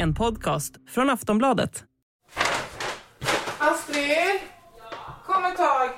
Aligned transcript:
En 0.00 0.14
podcast 0.14 0.74
från 0.88 1.10
Aftonbladet. 1.10 1.84
Astrid! 3.58 4.40
Kom 5.26 5.44
ett 5.44 5.56
tag. 5.56 5.90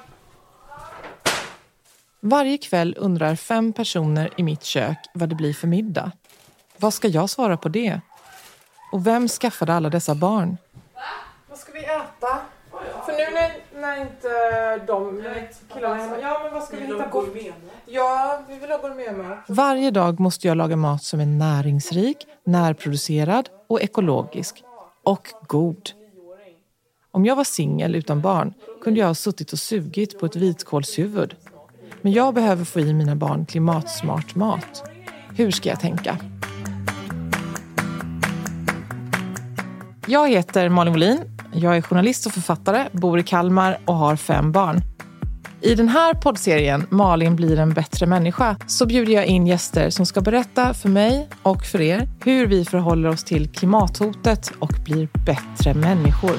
Varje 2.20 2.58
kväll 2.58 2.94
undrar 2.98 3.36
fem 3.36 3.72
personer 3.72 4.30
i 4.36 4.42
mitt 4.42 4.64
kök 4.64 4.96
vad 5.14 5.28
det 5.28 5.34
blir 5.34 5.55
för 5.55 5.66
middag. 5.66 6.12
Vad 6.77 6.94
ska 6.94 7.08
jag 7.08 7.30
svara 7.30 7.56
på 7.56 7.68
det? 7.68 8.00
Och 8.92 9.06
vem 9.06 9.28
skaffade 9.28 9.74
alla 9.74 9.91
dessa 9.91 10.14
barn? 10.14 10.56
Vad 11.48 11.58
ska 11.58 11.72
vi 11.72 11.84
äta? 11.84 12.41
För 13.06 13.12
nu 13.12 13.34
när, 13.34 13.52
när 13.80 14.01
inte 14.01 14.29
de 14.87 15.23
killarna 15.75 15.95
hemma. 15.95 16.16
Ja, 16.23 16.41
men 16.45 16.52
vad 16.55 16.62
ska 16.62 16.77
vi 16.77 16.87
hitta 16.87 17.02
på? 17.02 17.27
Ja, 17.87 18.43
vi 18.48 18.59
vill 18.59 18.70
ha 18.70 18.79
gourmetmat. 18.79 19.39
Varje 19.48 19.91
dag 19.91 20.20
måste 20.20 20.48
jag 20.48 20.56
laga 20.56 20.77
mat 20.77 21.03
som 21.03 21.20
är 21.20 21.27
näringsrik, 21.27 22.27
närproducerad 22.45 23.48
och 23.67 23.81
ekologisk. 23.83 24.62
Och 25.05 25.28
god. 25.47 25.91
Om 27.12 27.25
jag 27.25 27.37
var 27.37 27.45
singel 27.45 27.95
utan 27.95 28.20
barn 28.20 28.55
kunde 28.83 29.00
jag 29.00 29.06
ha 29.06 29.14
suttit 29.14 29.53
och 29.53 29.59
sugit 29.59 30.19
på 30.19 30.27
ett 30.27 30.37
vitkålshuvud. 30.37 31.37
Men 32.03 32.12
jag 32.12 32.34
behöver 32.34 32.65
få 32.65 32.81
i 32.81 32.92
mina 32.94 33.17
barn 33.17 33.47
klimatsmart 33.47 34.34
mat. 34.34 34.84
Hur 35.37 35.50
ska 35.50 35.69
jag 35.69 35.81
tänka? 35.81 36.19
Jag 40.06 40.28
heter 40.28 40.69
Malin 40.69 40.92
Wolin. 40.92 41.39
Jag 41.53 41.77
är 41.77 41.83
journalist 41.83 42.27
och 42.27 42.33
författare, 42.33 42.89
bor 42.93 43.19
i 43.19 43.23
Kalmar 43.23 43.79
och 43.84 43.95
har 43.95 44.17
fem 44.17 44.53
barn. 44.53 44.81
I 45.62 45.75
den 45.75 45.89
här 45.89 46.15
poddserien 46.15 46.87
Malin 46.91 47.37
blir 47.37 47.59
en 47.59 47.75
bättre 47.75 48.06
människa 48.06 48.56
så 48.67 48.87
bjuder 48.87 49.12
jag 49.12 49.27
in 49.27 49.47
gäster 49.47 49.91
som 49.91 50.06
ska 50.06 50.21
berätta 50.21 50.75
för 50.75 50.89
mig 50.89 51.28
och 51.43 51.65
för 51.65 51.81
er 51.81 52.09
hur 52.25 52.47
vi 52.47 52.65
förhåller 52.65 53.09
oss 53.09 53.25
till 53.25 53.48
klimathotet 53.48 54.53
och 54.59 54.73
blir 54.84 55.09
bättre 55.27 55.75
människor. 55.75 56.37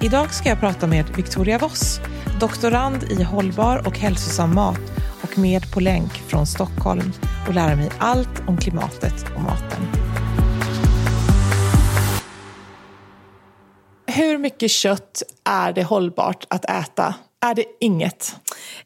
Idag 0.00 0.34
ska 0.34 0.48
jag 0.48 0.60
prata 0.60 0.86
med 0.86 1.04
Victoria 1.16 1.58
Voss, 1.58 2.00
doktorand 2.40 3.02
i 3.02 3.22
hållbar 3.22 3.86
och 3.86 3.98
hälsosam 3.98 4.54
mat 4.54 4.80
och 5.22 5.38
med 5.38 5.72
på 5.72 5.80
länk 5.80 6.12
från 6.12 6.46
Stockholm 6.46 7.12
och 7.48 7.54
lära 7.54 7.76
mig 7.76 7.90
allt 7.98 8.42
om 8.46 8.56
klimatet 8.56 9.24
och 9.36 9.42
maten. 9.42 9.82
Hur 14.10 14.38
mycket 14.38 14.70
kött 14.70 15.22
är 15.44 15.72
det 15.72 15.82
hållbart 15.82 16.46
att 16.48 16.64
äta? 16.64 17.14
Är 17.42 17.54
det 17.54 17.64
inget? 17.80 18.36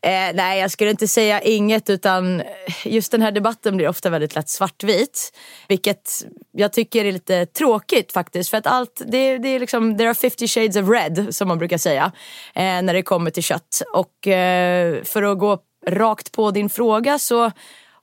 Eh, 0.03 0.35
nej, 0.35 0.61
jag 0.61 0.71
skulle 0.71 0.91
inte 0.91 1.09
säga 1.09 1.41
inget 1.41 1.91
utan 1.91 2.43
just 2.85 3.13
den 3.13 3.23
här 3.23 3.33
debatten 3.33 3.77
blir 3.77 3.89
ofta 3.89 4.11
väldigt 4.11 4.35
lätt 4.35 4.49
svartvit. 4.49 5.33
Vilket 5.69 6.25
jag 6.53 6.73
tycker 6.73 7.05
är 7.05 7.13
lite 7.13 7.47
tråkigt 7.47 8.13
faktiskt. 8.13 8.51
För 8.51 8.57
att 8.57 8.67
allt, 8.67 9.03
det, 9.07 9.39
det 9.39 9.49
är 9.49 9.61
liksom, 9.61 9.97
there 9.97 10.09
are 10.09 10.15
50 10.15 10.49
shades 10.49 10.77
of 10.77 10.89
red 10.89 11.35
som 11.35 11.49
man 11.49 11.59
brukar 11.59 11.79
säga. 11.79 12.13
Eh, 12.55 12.83
när 12.83 12.95
det 12.95 13.03
kommer 13.03 13.31
till 13.31 13.43
kött. 13.43 13.83
Och 13.95 14.29
eh, 14.29 15.03
för 15.05 15.23
att 15.23 15.39
gå 15.39 15.59
rakt 15.87 16.33
på 16.33 16.51
din 16.51 16.71
fråga 16.71 17.19
så 17.19 17.51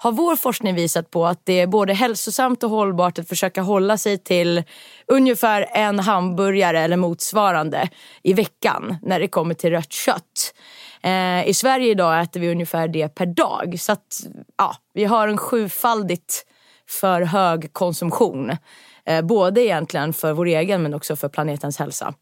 har 0.03 0.12
vår 0.12 0.35
forskning 0.35 0.75
visat 0.75 1.12
på 1.12 1.28
att 1.28 1.41
det 1.44 1.59
är 1.59 1.67
både 1.67 1.94
hälsosamt 1.94 2.63
och 2.63 2.69
hållbart 2.69 3.19
att 3.19 3.28
försöka 3.28 3.62
hålla 3.62 3.97
sig 3.97 4.17
till 4.17 4.63
ungefär 5.07 5.67
en 5.72 6.00
hamburgare 6.00 6.79
eller 6.79 6.97
motsvarande 6.97 7.89
i 8.23 8.34
veckan 8.34 8.95
när 9.01 9.19
det 9.19 9.28
kommer 9.28 9.53
till 9.53 9.69
rött 9.69 9.91
kött. 9.91 10.53
Eh, 11.01 11.47
I 11.47 11.53
Sverige 11.53 11.91
idag 11.91 12.22
äter 12.22 12.40
vi 12.40 12.51
ungefär 12.51 12.88
det 12.88 13.07
per 13.09 13.25
dag. 13.25 13.75
Så 13.79 13.91
att, 13.91 14.22
ja, 14.57 14.75
vi 14.94 15.06
har 15.06 15.28
en 15.28 15.38
sjufaldigt 15.38 16.45
för 16.90 17.22
hög 17.22 17.73
konsumtion. 17.73 18.57
Eh, 19.06 19.22
både 19.22 19.61
egentligen 19.61 20.13
för 20.13 20.34
vår 20.34 20.45
egen 20.45 20.84
men 20.84 20.94
också 20.94 21.16
för 21.16 21.29
planetens 21.29 21.79
hälsa. 21.79 22.13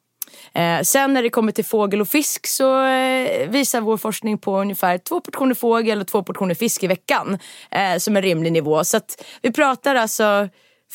Eh, 0.54 0.82
sen 0.82 1.14
när 1.14 1.24
det 1.24 1.30
kommer 1.30 1.52
till 1.52 1.66
fågel 1.66 2.02
och 2.02 2.08
fisk 2.08 2.48
så 2.48 2.86
eh, 2.86 3.50
visar 3.50 3.82
vår 3.82 3.98
forskning 3.98 4.38
på 4.38 4.60
ungefär 4.60 4.98
två 4.98 5.22
portioner 5.22 5.56
fågel 5.56 6.02
och 6.02 6.08
två 6.08 6.24
portioner 6.24 6.56
fisk 6.56 6.84
i 6.84 6.88
veckan 6.88 7.38
eh, 7.72 7.98
som 7.98 8.16
en 8.16 8.22
rimlig 8.22 8.52
nivå. 8.52 8.84
Så 8.84 8.98
att 8.98 9.26
vi 9.42 9.52
pratar 9.52 9.96
alltså 9.96 10.50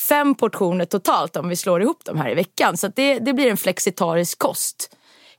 fem 0.08 0.34
portioner 0.34 0.84
totalt 0.84 1.36
om 1.36 1.48
vi 1.48 1.56
slår 1.56 1.82
ihop 1.82 2.04
de 2.04 2.18
här 2.18 2.30
i 2.30 2.34
veckan. 2.34 2.76
Så 2.76 2.88
det, 2.88 3.18
det 3.18 3.32
blir 3.32 3.50
en 3.50 3.56
flexitarisk 3.56 4.38
kost 4.38 4.90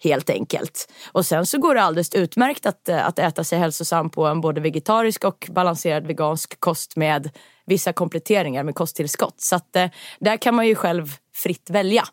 helt 0.04 0.30
enkelt. 0.30 0.92
Och 1.12 1.26
sen 1.26 1.46
så 1.46 1.58
går 1.58 1.76
det 1.76 1.82
alldeles 1.82 2.16
utmärkt 2.16 2.66
att, 2.66 2.90
eh, 2.90 3.08
att 3.08 3.20
äta 3.20 3.44
sig 3.44 3.60
hälsosam 3.60 4.10
på 4.10 4.26
en 4.26 4.42
både 4.42 4.62
vegetarisk 4.62 5.24
och 5.24 5.48
balanserad 5.52 6.08
vegansk 6.08 6.60
kost 6.60 6.96
med 6.96 7.30
vissa 7.66 7.94
kompletteringar 7.94 8.64
med 8.64 8.76
kosttillskott. 8.76 9.42
Så 9.42 9.56
att 9.56 9.76
eh, 9.76 9.90
där 10.20 10.38
kan 10.38 10.56
man 10.56 10.68
ju 10.68 10.76
själv 10.76 11.16
fritt 11.36 11.70
välja. 11.70 12.04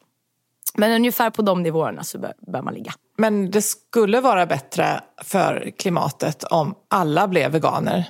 Men 0.75 0.93
ungefär 0.93 1.31
på 1.31 1.43
de 1.43 1.63
nivåerna 1.63 2.05
så 2.05 2.19
bör, 2.19 2.33
bör 2.39 2.63
man 2.63 2.75
ligga. 2.75 2.93
Men 3.17 3.51
det 3.51 3.63
skulle 3.63 4.21
vara 4.21 4.47
bättre 4.47 5.01
för 5.23 5.73
klimatet 5.79 6.45
om 6.45 6.75
alla 6.89 7.29
blev 7.29 7.53
veganer 7.53 8.05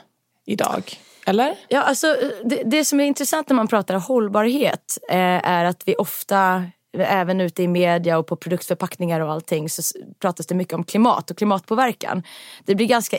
idag. 0.47 0.83
Eller? 1.27 1.55
Ja, 1.69 1.83
alltså, 1.83 2.17
det, 2.45 2.63
det 2.65 2.85
som 2.85 3.01
är 3.01 3.05
intressant 3.05 3.49
när 3.49 3.57
man 3.57 3.69
pratar 3.69 3.95
hållbarhet 3.95 4.99
eh, 5.11 5.17
är 5.49 5.65
att 5.65 5.83
vi 5.85 5.95
ofta 5.95 6.65
även 6.99 7.41
ute 7.41 7.63
i 7.63 7.69
media 7.69 8.19
och 8.19 8.27
på 8.27 8.37
produktförpackningar 8.37 9.21
och 9.21 9.33
allting 9.33 9.69
så 9.69 9.83
pratas 10.21 10.47
det 10.47 10.55
mycket 10.55 10.75
om 10.75 10.85
klimat 10.85 11.31
och 11.31 11.37
klimatpåverkan. 11.37 12.23
Det 12.65 12.75
blir 12.75 12.87
ganska 12.87 13.19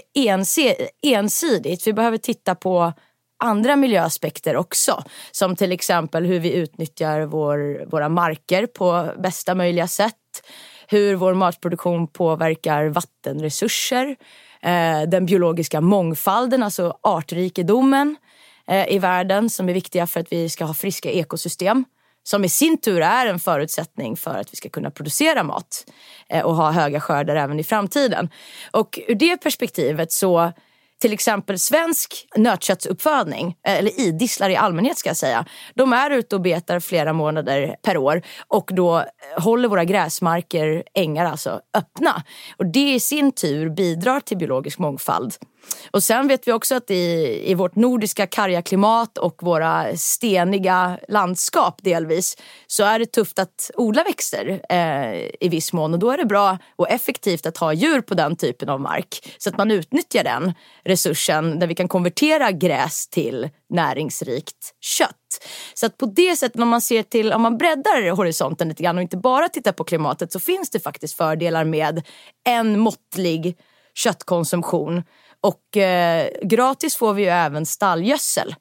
ensidigt. 1.04 1.88
Vi 1.88 1.94
behöver 1.94 2.18
titta 2.18 2.56
på 2.56 2.94
andra 3.38 3.75
miljöaspekter 3.75 4.55
också. 4.55 5.03
Som 5.31 5.55
till 5.55 5.71
exempel 5.71 6.25
hur 6.25 6.39
vi 6.39 6.53
utnyttjar 6.53 7.21
vår, 7.21 7.85
våra 7.91 8.09
marker 8.09 8.66
på 8.66 9.13
bästa 9.19 9.55
möjliga 9.55 9.88
sätt. 9.88 10.13
Hur 10.88 11.16
vår 11.16 11.33
matproduktion 11.33 12.07
påverkar 12.07 12.85
vattenresurser. 12.85 14.16
Eh, 14.61 15.01
den 15.01 15.25
biologiska 15.25 15.81
mångfalden, 15.81 16.63
alltså 16.63 16.97
artrikedomen 17.01 18.16
eh, 18.67 18.94
i 18.94 18.99
världen 18.99 19.50
som 19.50 19.69
är 19.69 19.73
viktiga 19.73 20.07
för 20.07 20.19
att 20.19 20.31
vi 20.31 20.50
ska 20.50 20.65
ha 20.65 20.73
friska 20.73 21.11
ekosystem 21.11 21.85
som 22.23 22.45
i 22.45 22.50
sin 22.50 22.77
tur 22.77 23.01
är 23.01 23.25
en 23.25 23.39
förutsättning 23.39 24.17
för 24.17 24.38
att 24.39 24.53
vi 24.53 24.57
ska 24.57 24.69
kunna 24.69 24.91
producera 24.91 25.44
mat 25.44 25.85
eh, 26.29 26.45
och 26.45 26.55
ha 26.55 26.71
höga 26.71 27.00
skördar 27.00 27.35
även 27.35 27.59
i 27.59 27.63
framtiden. 27.63 28.29
Och 28.71 29.00
ur 29.07 29.15
det 29.15 29.38
perspektivet 29.38 30.11
så 30.11 30.51
till 31.03 31.14
exempel 31.14 31.59
svensk 31.59 32.28
nötköttsuppfödning, 32.38 33.56
eh, 33.68 33.78
eller 33.78 34.00
idisslar 34.00 34.50
i 34.50 34.56
allmänhet 34.56 34.97
ska 34.97 35.09
jag 35.09 35.18
säga, 35.18 35.46
de 35.75 35.94
är 35.94 36.09
ute 36.12 36.36
och 36.36 36.41
betar 36.41 36.80
flera 36.80 37.14
månader 37.14 37.75
per 37.81 37.97
år 37.97 38.22
och 38.47 38.69
då 38.74 38.97
eh, 38.97 39.06
håller 39.44 39.69
våra 39.69 39.86
gräsmarker, 39.86 40.84
ängar 40.94 41.25
alltså, 41.25 41.62
öppna. 41.78 42.24
Och 42.58 42.66
det 42.66 42.94
i 42.94 43.00
sin 43.00 43.31
tur 43.31 43.69
bidrar 43.69 44.19
till 44.19 44.38
biologisk 44.38 44.80
mångfald. 44.80 45.33
Och 45.92 46.04
sen 46.04 46.27
vet 46.27 46.48
vi 46.48 46.51
också 46.51 46.75
att 46.75 46.92
i, 46.92 47.42
i 47.51 47.54
vårt 47.54 47.75
nordiska 47.75 48.27
karga 48.27 48.62
klimat 48.62 49.18
och 49.18 49.44
våra 49.44 49.98
steniga 49.98 51.00
landskap 51.07 51.80
delvis 51.83 52.38
så 52.68 52.83
är 52.83 53.00
det 53.00 53.06
tufft 53.06 53.39
att 53.39 53.71
odla 53.75 54.04
växter 54.04 54.62
eh, 54.69 55.13
i 55.39 55.50
viss 55.50 55.74
mån 55.74 55.94
och 55.94 56.00
då 56.00 56.12
är 56.12 56.18
det 56.18 56.25
bra 56.25 56.57
och 56.75 56.89
effektivt 56.89 57.45
att 57.45 57.57
ha 57.57 57.74
djur 57.74 58.01
på 58.01 58.13
den 58.13 58.36
typen 58.36 58.69
av 58.69 58.81
mark 58.81 59.36
så 59.38 59.50
att 59.50 59.57
man 59.57 59.71
utnyttjar 59.71 60.24
den 60.24 60.54
resursen 60.86 61.60
där 61.60 61.68
vi 61.68 61.75
kan 61.75 61.88
konvertera 61.88 62.51
gräs 62.51 63.07
till 63.07 63.50
näringsrikt 63.69 64.75
kött. 64.81 65.18
Så 65.74 65.86
att 65.86 65.98
på 65.98 66.06
det 66.06 66.36
sättet 66.36 66.62
om 66.62 66.69
man 66.69 66.81
ser 66.81 67.04
till, 67.04 67.33
om 67.33 67.42
man 67.42 67.57
breddar 67.57 68.12
horisonten 68.12 68.69
lite 68.69 68.83
grann 68.83 68.98
och 68.98 69.01
inte 69.01 69.18
bara 69.18 69.50
tittar 69.50 69.71
på 69.71 69.83
klimatet 69.83 70.31
så 70.31 70.39
finns 70.39 70.69
det 70.69 70.80
faktiskt 70.80 71.18
fördelar 71.18 71.63
med 71.63 72.01
en 72.44 72.80
måttlig 72.80 73.57
köttkonsumtion 73.95 75.04
och 75.44 75.78
eh, 75.78 76.30
gratis 76.42 76.95
får 76.95 77.13
vi 77.13 77.22
ju 77.22 77.30
även 77.30 77.66
stallgödsel. 77.66 78.56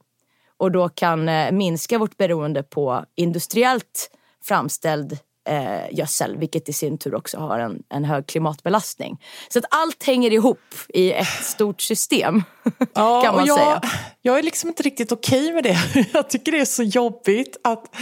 Och 0.56 0.73
då 0.73 0.88
kan 0.88 1.29
eh, 1.29 1.52
minska 1.52 1.99
vårt 1.99 2.17
beroende 2.17 2.62
på 2.62 3.05
industriellt 3.14 4.11
framställd 4.44 5.19
eh, 5.48 5.94
gödsel 5.98 6.36
vilket 6.36 6.68
i 6.68 6.72
sin 6.72 6.98
tur 6.98 7.14
också 7.14 7.38
har 7.38 7.58
en, 7.58 7.82
en 7.88 8.04
hög 8.04 8.26
klimatbelastning. 8.26 9.20
Så 9.48 9.58
att 9.58 9.64
allt 9.70 10.04
hänger 10.04 10.30
ihop 10.30 10.58
i 10.88 11.12
ett 11.12 11.26
stort 11.26 11.80
system 11.80 12.42
Ja, 12.94 13.22
kan 13.22 13.34
man 13.34 13.46
jag, 13.46 13.58
säga. 13.58 13.80
Jag 14.22 14.38
är 14.38 14.42
liksom 14.42 14.68
inte 14.68 14.82
riktigt 14.82 15.12
okej 15.12 15.52
med 15.52 15.64
det. 15.64 15.78
Jag 16.12 16.30
tycker 16.30 16.52
det 16.52 16.58
är 16.58 16.64
så 16.64 16.82
jobbigt 16.82 17.56
att... 17.64 17.96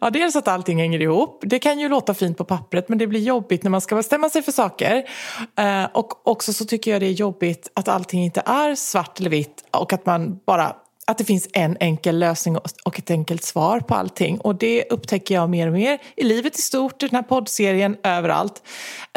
Ja, 0.00 0.10
dels 0.10 0.36
att 0.36 0.48
allting 0.48 0.78
hänger 0.78 1.02
ihop. 1.02 1.42
Det 1.46 1.58
kan 1.58 1.78
ju 1.78 1.88
låta 1.88 2.14
fint 2.14 2.38
på 2.38 2.44
pappret 2.44 2.88
men 2.88 2.98
det 2.98 3.06
blir 3.06 3.20
jobbigt 3.20 3.62
när 3.62 3.70
man 3.70 3.80
ska 3.80 3.96
bestämma 3.96 4.30
sig 4.30 4.42
för 4.42 4.52
saker. 4.52 5.04
Eh, 5.58 5.84
och 5.92 6.28
också 6.28 6.52
så 6.52 6.64
tycker 6.64 6.90
jag 6.90 7.00
det 7.00 7.06
är 7.06 7.12
jobbigt 7.12 7.70
att 7.74 7.88
allting 7.88 8.24
inte 8.24 8.42
är 8.46 8.74
svart 8.74 9.20
eller 9.20 9.30
vitt 9.30 9.64
och 9.70 9.92
att 9.92 10.06
man 10.06 10.40
bara 10.46 10.76
att 11.10 11.18
det 11.18 11.24
finns 11.24 11.48
en 11.52 11.76
enkel 11.80 12.18
lösning 12.18 12.56
och 12.84 12.98
ett 12.98 13.10
enkelt 13.10 13.44
svar 13.44 13.80
på 13.80 13.94
allting. 13.94 14.40
Och 14.40 14.54
det 14.54 14.84
upptäcker 14.90 15.34
jag 15.34 15.50
mer 15.50 15.66
och 15.66 15.72
mer 15.72 15.98
i 16.16 16.24
livet 16.24 16.58
i 16.58 16.62
stort, 16.62 17.02
i 17.02 17.06
den 17.06 17.16
här 17.16 17.22
poddserien, 17.22 17.96
överallt. 18.02 18.62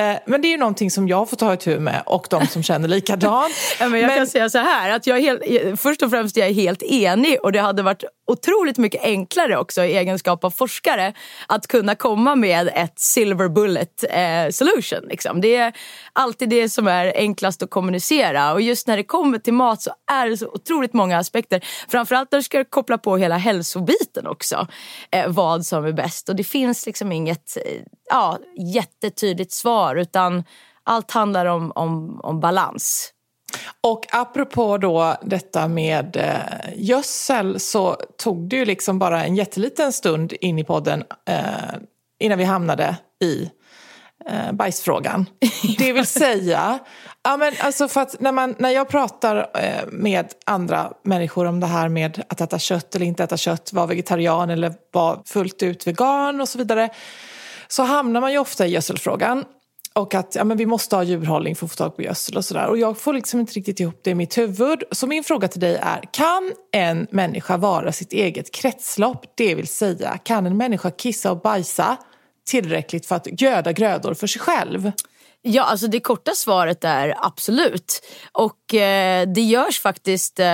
Eh, 0.01 0.17
men 0.25 0.41
det 0.41 0.47
är 0.47 0.49
ju 0.49 0.57
någonting 0.57 0.91
som 0.91 1.07
jag 1.07 1.29
får 1.29 1.37
ta 1.37 1.53
itu 1.53 1.79
med 1.79 2.03
och 2.05 2.27
de 2.29 2.47
som 2.47 2.63
känner 2.63 2.87
likadant. 2.87 3.53
Ja, 3.79 3.89
men 3.89 3.99
jag 3.99 4.07
Men- 4.07 4.17
kan 4.17 4.27
säga 4.27 4.49
så 4.49 4.57
här, 4.57 4.91
att 4.91 5.07
jag 5.07 5.21
helt, 5.21 5.41
först 5.81 6.01
och 6.01 6.09
främst 6.09 6.37
jag 6.37 6.47
är 6.47 6.53
helt 6.53 6.83
enig 6.83 7.37
och 7.43 7.51
det 7.51 7.59
hade 7.59 7.83
varit 7.83 8.03
otroligt 8.27 8.77
mycket 8.77 9.03
enklare 9.03 9.57
också 9.57 9.83
i 9.83 9.97
egenskap 9.97 10.43
av 10.43 10.51
forskare 10.51 11.13
att 11.47 11.67
kunna 11.67 11.95
komma 11.95 12.35
med 12.35 12.69
ett 12.75 12.99
silver 12.99 13.47
bullet 13.49 14.03
eh, 14.09 14.49
solution. 14.51 14.99
Liksom. 15.09 15.41
Det 15.41 15.55
är 15.55 15.73
alltid 16.13 16.49
det 16.49 16.69
som 16.69 16.87
är 16.87 17.13
enklast 17.15 17.63
att 17.63 17.69
kommunicera 17.69 18.53
och 18.53 18.61
just 18.61 18.87
när 18.87 18.97
det 18.97 19.03
kommer 19.03 19.37
till 19.37 19.53
mat 19.53 19.81
så 19.81 19.91
är 20.11 20.29
det 20.29 20.37
så 20.37 20.47
otroligt 20.47 20.93
många 20.93 21.17
aspekter. 21.17 21.65
Framförallt 21.89 22.31
när 22.31 22.39
du 22.39 22.43
ska 22.43 22.63
koppla 22.65 22.97
på 22.97 23.17
hela 23.17 23.37
hälsobiten 23.37 24.27
också. 24.27 24.67
Eh, 25.11 25.27
vad 25.27 25.65
som 25.65 25.85
är 25.85 25.91
bäst 25.91 26.29
och 26.29 26.35
det 26.35 26.43
finns 26.43 26.85
liksom 26.85 27.11
inget 27.11 27.57
eh, 27.57 27.81
ja, 28.09 28.39
jättetydligt 28.73 29.51
svar 29.51 29.95
utan 29.95 30.43
allt 30.83 31.11
handlar 31.11 31.45
om, 31.45 31.71
om, 31.75 32.19
om 32.23 32.39
balans. 32.39 33.13
Och 33.81 34.05
apropå 34.11 34.77
då 34.77 35.15
detta 35.21 35.67
med 35.67 36.17
eh, 36.17 36.73
gödsel 36.75 37.59
så 37.59 37.97
tog 38.17 38.49
det 38.49 38.55
ju 38.55 38.65
liksom 38.65 38.99
bara 38.99 39.25
en 39.25 39.35
jätteliten 39.35 39.93
stund 39.93 40.33
in 40.41 40.59
i 40.59 40.63
podden 40.63 41.03
eh, 41.27 41.43
innan 42.19 42.37
vi 42.37 42.43
hamnade 42.43 42.97
i 43.23 43.49
eh, 44.25 44.51
bajsfrågan. 44.51 45.25
Det 45.77 45.93
vill 45.93 46.05
säga, 46.05 46.79
ja, 47.23 47.37
men 47.37 47.53
alltså 47.59 47.87
för 47.87 48.01
att 48.01 48.19
när, 48.19 48.31
man, 48.31 48.55
när 48.57 48.69
jag 48.69 48.89
pratar 48.89 49.49
eh, 49.53 49.87
med 49.91 50.27
andra 50.45 50.91
människor 51.03 51.45
om 51.45 51.59
det 51.59 51.67
här 51.67 51.89
med 51.89 52.23
att 52.29 52.41
äta 52.41 52.59
kött 52.59 52.95
eller 52.95 53.05
inte 53.05 53.23
äta 53.23 53.37
kött, 53.37 53.73
vara 53.73 53.85
vegetarian 53.85 54.49
eller 54.49 54.73
vara 54.91 55.19
fullt 55.25 55.63
ut 55.63 55.87
vegan 55.87 56.41
och 56.41 56.49
så 56.49 56.57
vidare, 56.57 56.89
så 57.75 57.83
hamnar 57.83 58.21
man 58.21 58.31
ju 58.31 58.37
ofta 58.37 58.67
i 58.67 58.69
gödselfrågan. 58.69 59.45
Och 59.93 60.15
att 60.15 60.35
ja, 60.35 60.43
men 60.43 60.57
vi 60.57 60.65
måste 60.65 60.95
ha 60.95 61.03
djurhållning 61.03 61.55
för 61.55 61.65
att 61.65 61.71
få 61.71 61.75
tag 61.75 61.95
på 61.95 62.01
gödsel 62.01 62.37
och 62.37 62.45
sådär. 62.45 62.67
Och 62.67 62.77
jag 62.77 62.97
får 62.97 63.13
liksom 63.13 63.39
inte 63.39 63.53
riktigt 63.53 63.79
ihop 63.79 63.99
det 64.03 64.09
i 64.09 64.15
mitt 64.15 64.37
huvud. 64.37 64.83
Så 64.91 65.07
min 65.07 65.23
fråga 65.23 65.47
till 65.47 65.59
dig 65.59 65.75
är, 65.75 66.01
kan 66.11 66.51
en 66.71 67.07
människa 67.11 67.57
vara 67.57 67.91
sitt 67.91 68.13
eget 68.13 68.51
kretslopp? 68.51 69.25
Det 69.35 69.55
vill 69.55 69.67
säga, 69.67 70.17
kan 70.17 70.45
en 70.45 70.57
människa 70.57 70.91
kissa 70.91 71.31
och 71.31 71.41
bajsa 71.41 71.97
tillräckligt 72.47 73.05
för 73.05 73.15
att 73.15 73.41
göda 73.41 73.71
grödor 73.71 74.13
för 74.13 74.27
sig 74.27 74.41
själv? 74.41 74.91
Ja, 75.45 75.63
alltså 75.63 75.87
det 75.87 75.99
korta 75.99 76.31
svaret 76.35 76.83
är 76.83 77.15
absolut. 77.17 78.01
Och 78.31 78.73
eh, 78.73 79.27
det 79.27 79.41
görs 79.41 79.79
faktiskt 79.79 80.39
eh, 80.39 80.45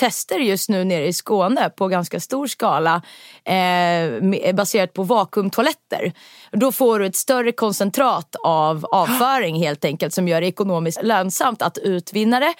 tester 0.00 0.38
just 0.38 0.68
nu 0.68 0.84
nere 0.84 1.06
i 1.06 1.12
Skåne 1.12 1.70
på 1.70 1.88
ganska 1.88 2.20
stor 2.20 2.46
skala 2.46 3.02
eh, 3.44 4.54
baserat 4.54 4.92
på 4.92 5.02
vakuumtoaletter. 5.02 6.12
Då 6.52 6.72
får 6.72 6.98
du 6.98 7.06
ett 7.06 7.16
större 7.16 7.52
koncentrat 7.52 8.36
av 8.44 8.84
avföring 8.84 9.56
helt 9.56 9.84
enkelt 9.84 10.14
som 10.14 10.28
gör 10.28 10.40
det 10.40 10.46
ekonomiskt 10.46 11.02
lönsamt 11.02 11.62
att 11.62 11.78
utvinna 11.78 12.40
det 12.40 12.54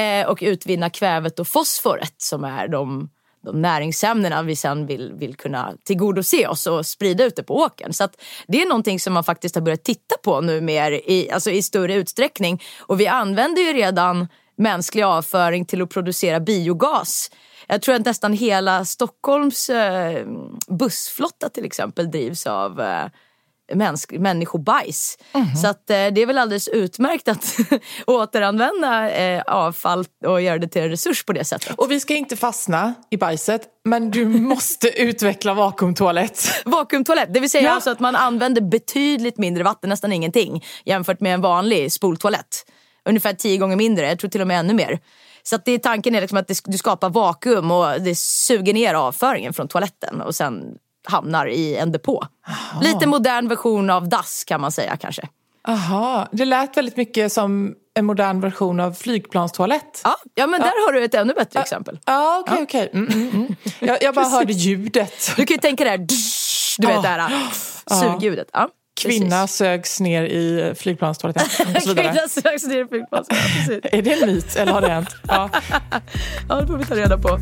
eh, 0.00 0.26
och 0.26 0.38
utvinna 0.42 0.90
kvävet 0.90 1.38
och 1.38 1.48
fosforet 1.48 2.14
som 2.18 2.44
är 2.44 2.68
de 2.68 3.08
de 3.46 3.62
näringsämnena 3.62 4.42
vi 4.42 4.56
sen 4.56 4.86
vill, 4.86 5.12
vill 5.12 5.36
kunna 5.36 5.72
tillgodose 5.84 6.46
oss 6.46 6.66
och 6.66 6.86
sprida 6.86 7.24
ute 7.24 7.42
på 7.42 7.56
åkern. 7.56 7.92
Så 7.92 8.04
att 8.04 8.22
det 8.46 8.62
är 8.62 8.66
någonting 8.66 9.00
som 9.00 9.12
man 9.12 9.24
faktiskt 9.24 9.54
har 9.54 9.62
börjat 9.62 9.84
titta 9.84 10.14
på 10.24 10.40
nu 10.40 10.60
mer 10.60 10.92
i, 10.92 11.30
alltså 11.30 11.50
i 11.50 11.62
större 11.62 11.94
utsträckning. 11.94 12.62
Och 12.80 13.00
vi 13.00 13.06
använder 13.06 13.62
ju 13.62 13.72
redan 13.72 14.28
mänsklig 14.58 15.02
avföring 15.02 15.64
till 15.64 15.82
att 15.82 15.90
producera 15.90 16.40
biogas. 16.40 17.30
Jag 17.66 17.82
tror 17.82 17.94
att 17.94 18.04
nästan 18.04 18.32
hela 18.32 18.84
Stockholms 18.84 19.70
eh, 19.70 20.26
bussflotta 20.68 21.48
till 21.48 21.64
exempel 21.64 22.10
drivs 22.10 22.46
av 22.46 22.80
eh, 22.80 23.04
mänsk- 23.74 24.18
människobajs. 24.18 25.18
Så 25.62 25.68
att, 25.68 25.90
eh, 25.90 25.96
det 25.96 26.20
är 26.22 26.26
väl 26.26 26.38
alldeles 26.38 26.68
utmärkt 26.68 27.28
att 27.28 27.56
återanvända 28.06 29.10
eh, 29.10 29.42
avfall 29.46 30.04
och 30.26 30.42
göra 30.42 30.58
det 30.58 30.68
till 30.68 30.82
en 30.82 30.88
resurs 30.90 31.24
på 31.24 31.32
det 31.32 31.44
sättet. 31.44 31.74
Och 31.78 31.90
vi 31.90 32.00
ska 32.00 32.14
inte 32.14 32.36
fastna 32.36 32.94
i 33.10 33.16
bajset, 33.16 33.62
men 33.84 34.10
du 34.10 34.24
måste 34.26 34.88
utveckla 35.02 35.54
vakuumtoalett. 35.54 36.48
Vakuumtoalett, 36.64 37.34
det 37.34 37.40
vill 37.40 37.50
säga 37.50 37.64
Ja. 37.64 37.70
alltså 37.70 37.90
att 37.90 38.00
man 38.00 38.16
använder 38.16 38.60
betydligt 38.62 39.38
mindre 39.38 39.64
vatten, 39.64 39.90
nästan 39.90 40.12
ingenting, 40.12 40.64
jämfört 40.84 41.20
med 41.20 41.34
en 41.34 41.40
vanlig 41.40 41.92
spoltoalett. 41.92 42.66
Ungefär 43.08 43.32
tio 43.32 43.56
gånger 43.56 43.76
mindre, 43.76 44.08
jag 44.08 44.18
tror 44.18 44.30
till 44.30 44.40
och 44.40 44.46
med 44.46 44.60
ännu 44.60 44.74
mer. 44.74 44.98
Så 45.42 45.56
att 45.56 45.64
det, 45.64 45.78
tanken 45.78 46.14
är 46.14 46.20
liksom 46.20 46.38
att 46.38 46.48
det, 46.48 46.60
du 46.64 46.78
skapar 46.78 47.10
vakuum 47.10 47.70
och 47.70 48.00
det 48.00 48.14
suger 48.18 48.72
ner 48.74 48.94
avföringen 48.94 49.52
från 49.52 49.68
toaletten 49.68 50.20
och 50.20 50.34
sen 50.34 50.62
hamnar 51.06 51.46
i 51.46 51.76
en 51.76 51.92
depå. 51.92 52.26
Lite 52.82 53.06
modern 53.06 53.48
version 53.48 53.90
av 53.90 54.08
dass 54.08 54.44
kan 54.44 54.60
man 54.60 54.72
säga 54.72 54.96
kanske. 54.96 55.28
Aha, 55.68 56.28
det 56.32 56.44
lät 56.44 56.76
väldigt 56.76 56.96
mycket 56.96 57.32
som 57.32 57.74
en 57.94 58.04
modern 58.04 58.40
version 58.40 58.80
av 58.80 58.92
flygplanstoalett. 58.92 60.00
Ja, 60.04 60.16
ja 60.34 60.46
men 60.46 60.60
där 60.60 60.86
har 60.86 60.92
du 60.92 61.04
ett 61.04 61.14
ännu 61.14 61.34
bättre 61.34 61.60
exempel. 61.60 61.98
Ja, 62.04 62.44
okej, 62.46 62.62
okej. 62.62 62.90
Mm, 62.92 63.12
mm, 63.12 63.30
mm. 63.30 63.56
Jag, 63.78 64.02
jag 64.02 64.14
bara 64.14 64.28
hörde 64.28 64.52
ljudet. 64.52 65.32
Du 65.36 65.46
kan 65.46 65.54
ju 65.54 65.60
tänka 65.60 65.84
dig 65.84 65.98
du 66.78 66.86
vet 66.86 67.02
det 67.02 67.08
här 67.08 67.30
sugljudet. 67.86 68.48
Ja, 68.52 68.68
Kvinna 69.00 69.46
sögs 69.46 70.00
ner 70.00 70.22
i 70.22 70.74
flygplanstoaletten 70.76 71.76
och 71.76 71.82
så 71.82 71.88
vidare. 71.94 72.12
Kvinna 72.12 72.28
söks 72.28 72.64
ner 72.64 72.94
i. 72.94 73.04
Ja, 73.10 73.24
precis. 73.28 73.80
Är 73.82 74.02
det 74.02 74.12
en 74.12 74.26
myt 74.26 74.56
eller 74.56 74.72
har 74.72 74.80
det 74.80 74.88
hänt? 74.88 75.16
Ja. 75.28 75.50
Ja, 76.48 76.54
det 76.54 76.66
får 76.66 76.76
vi 76.76 76.84
ta 76.84 76.94
reda 76.94 77.18
på. 77.18 77.38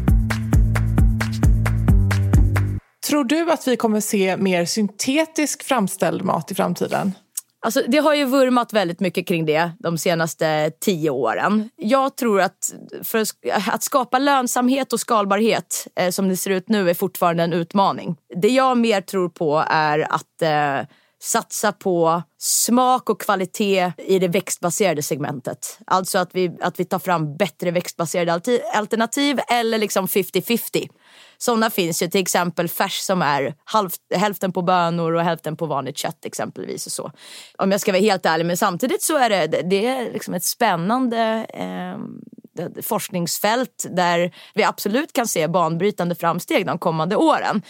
Tror 3.14 3.24
du 3.24 3.50
att 3.50 3.68
vi 3.68 3.76
kommer 3.76 4.00
se 4.00 4.36
mer 4.36 4.64
syntetisk 4.64 5.62
framställd 5.62 6.24
mat 6.24 6.50
i 6.50 6.54
framtiden? 6.54 7.12
Alltså, 7.60 7.82
det 7.88 7.98
har 7.98 8.14
ju 8.14 8.24
vurmat 8.24 8.72
väldigt 8.72 9.00
mycket 9.00 9.26
kring 9.26 9.46
det 9.46 9.70
de 9.78 9.98
senaste 9.98 10.70
tio 10.80 11.10
åren. 11.10 11.70
Jag 11.76 12.16
tror 12.16 12.40
att 12.40 12.74
för 13.02 13.24
att 13.72 13.82
skapa 13.82 14.18
lönsamhet 14.18 14.92
och 14.92 15.00
skalbarhet 15.00 15.86
eh, 15.96 16.10
som 16.10 16.28
det 16.28 16.36
ser 16.36 16.50
ut 16.50 16.68
nu 16.68 16.90
är 16.90 16.94
fortfarande 16.94 17.42
en 17.42 17.52
utmaning. 17.52 18.16
Det 18.42 18.48
jag 18.48 18.78
mer 18.78 19.00
tror 19.00 19.28
på 19.28 19.64
är 19.68 20.14
att 20.14 20.42
eh, 20.42 20.88
satsa 21.22 21.72
på 21.72 22.22
smak 22.38 23.10
och 23.10 23.20
kvalitet 23.20 23.92
i 23.98 24.18
det 24.18 24.28
växtbaserade 24.28 25.02
segmentet. 25.02 25.78
Alltså 25.86 26.18
att 26.18 26.30
vi, 26.32 26.56
att 26.60 26.80
vi 26.80 26.84
tar 26.84 26.98
fram 26.98 27.36
bättre 27.36 27.70
växtbaserade 27.70 28.60
alternativ 28.74 29.40
eller 29.48 29.78
liksom 29.78 30.06
50-50. 30.06 30.88
Sådana 31.38 31.70
finns 31.70 32.02
ju 32.02 32.08
till 32.08 32.20
exempel 32.20 32.68
färs 32.68 32.98
som 32.98 33.22
är 33.22 33.54
halvt, 33.64 33.98
hälften 34.14 34.52
på 34.52 34.62
bönor 34.62 35.12
och 35.12 35.22
hälften 35.22 35.56
på 35.56 35.66
vanligt 35.66 35.98
kött 35.98 36.24
exempelvis. 36.24 36.86
Och 36.86 36.92
så. 36.92 37.12
Om 37.58 37.70
jag 37.70 37.80
ska 37.80 37.92
vara 37.92 38.02
helt 38.02 38.26
ärlig, 38.26 38.46
men 38.46 38.56
samtidigt 38.56 39.02
så 39.02 39.18
är 39.18 39.30
det, 39.30 39.46
det 39.46 39.86
är 39.86 40.12
liksom 40.12 40.34
ett 40.34 40.44
spännande 40.44 41.46
eh, 41.54 41.98
forskningsfält 42.82 43.86
där 43.90 44.34
vi 44.54 44.64
absolut 44.64 45.12
kan 45.12 45.28
se 45.28 45.48
banbrytande 45.48 46.14
framsteg 46.14 46.66
de 46.66 46.78
kommande 46.78 47.16
åren. 47.16 47.62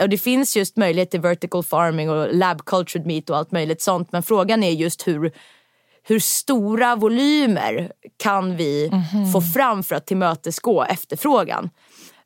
Och 0.00 0.08
det 0.08 0.18
finns 0.18 0.56
just 0.56 0.76
möjlighet 0.76 1.10
till 1.10 1.20
vertical 1.20 1.62
farming 1.62 2.10
och 2.10 2.34
lab 2.34 2.64
cultured 2.64 3.06
meat 3.06 3.30
och 3.30 3.36
allt 3.36 3.52
möjligt 3.52 3.82
sånt. 3.82 4.12
Men 4.12 4.22
frågan 4.22 4.62
är 4.62 4.70
just 4.70 5.08
hur 5.08 5.32
hur 6.04 6.18
stora 6.18 6.96
volymer 6.96 7.92
kan 8.16 8.56
vi 8.56 8.90
få 9.32 9.40
fram 9.40 9.82
för 9.82 9.94
att 9.94 10.06
tillmötesgå 10.06 10.84
efterfrågan? 10.84 11.70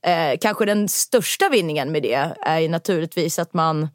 Eh, 0.06 0.38
kanske 0.40 0.64
den 0.64 0.88
största 0.88 1.48
vinningen 1.48 1.92
med 1.92 2.02
det 2.02 2.34
är 2.40 2.58
ju 2.58 2.68
naturligtvis 2.68 3.38
att 3.38 3.54
man 3.54 3.88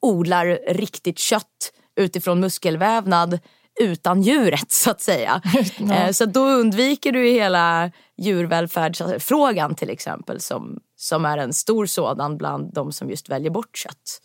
odlar 0.00 0.74
riktigt 0.74 1.18
kött 1.18 1.72
utifrån 1.96 2.40
muskelvävnad 2.40 3.38
utan 3.80 4.22
djuret 4.22 4.72
så 4.72 4.90
att 4.90 5.00
säga. 5.00 5.42
Eh, 5.92 6.10
så 6.10 6.26
då 6.26 6.40
undviker 6.40 7.12
du 7.12 7.28
hela 7.28 7.90
djurvälfärdsfrågan 8.18 9.74
till 9.74 9.90
exempel 9.90 10.40
som, 10.40 10.78
som 10.96 11.24
är 11.24 11.38
en 11.38 11.52
stor 11.52 11.86
sådan 11.86 12.36
bland 12.36 12.74
de 12.74 12.92
som 12.92 13.10
just 13.10 13.28
väljer 13.28 13.50
bort 13.50 13.76
kött. 13.76 14.20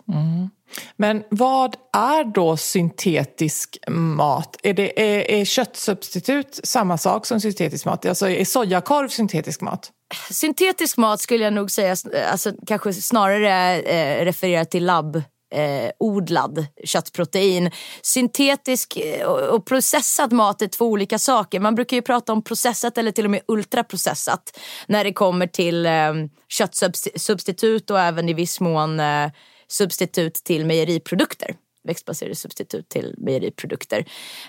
Men 0.96 1.24
vad 1.30 1.76
är 1.94 2.24
då 2.24 2.58
syntetisk 2.58 3.78
mat? 3.90 4.58
Är, 4.64 4.74
det, 4.74 5.02
är, 5.02 5.40
är 5.40 5.46
köttsubstitut 5.46 6.60
samma 6.64 6.98
sak 6.98 7.26
som 7.26 7.42
syntetisk 7.42 7.86
mat? 7.86 8.06
Alltså 8.06 8.30
är 8.30 8.46
sojakorv 8.46 9.08
syntetisk 9.08 9.62
mat? 9.62 9.92
Syntetisk 10.32 10.98
mat 10.98 11.22
skulle 11.22 11.44
jag 11.44 11.54
nog 11.54 11.72
säga 11.72 11.96
eh, 12.14 12.32
alltså, 12.32 12.52
kanske 12.68 12.94
snarare 12.94 13.82
eh, 13.82 14.26
refererar 14.26 14.66
till 14.66 14.86
labb 14.86 15.16
eh, 15.56 15.92
odlad 16.00 16.66
köttprotein. 16.86 17.72
Syntetisk 18.02 18.98
eh, 18.98 19.26
och 19.28 19.66
processad 19.66 20.34
mat 20.34 20.62
är 20.62 20.68
två 20.68 20.86
olika 20.86 21.20
saker. 21.20 21.60
Man 21.60 21.76
brukar 21.76 21.98
ju 21.98 22.02
prata 22.02 22.34
om 22.34 22.44
processat 22.44 22.98
eller 22.98 23.12
till 23.12 23.26
och 23.26 23.32
med 23.32 23.42
ultraprocessat 23.48 24.60
när 24.88 25.04
det 25.04 25.14
kommer 25.14 25.48
till 25.48 25.86
eh, 25.86 26.14
köttsubstitut 26.50 27.90
och 27.90 28.00
även 28.00 28.30
i 28.30 28.34
viss 28.34 28.60
mån 28.60 29.00
eh, 29.00 29.32
substitut 29.68 30.34
till 30.34 30.66
mejeriprodukter 30.66 31.56
växtbaserade 31.84 32.36
substitut 32.36 32.90
till 32.90 33.16
mejeriprodukter. 33.18 34.00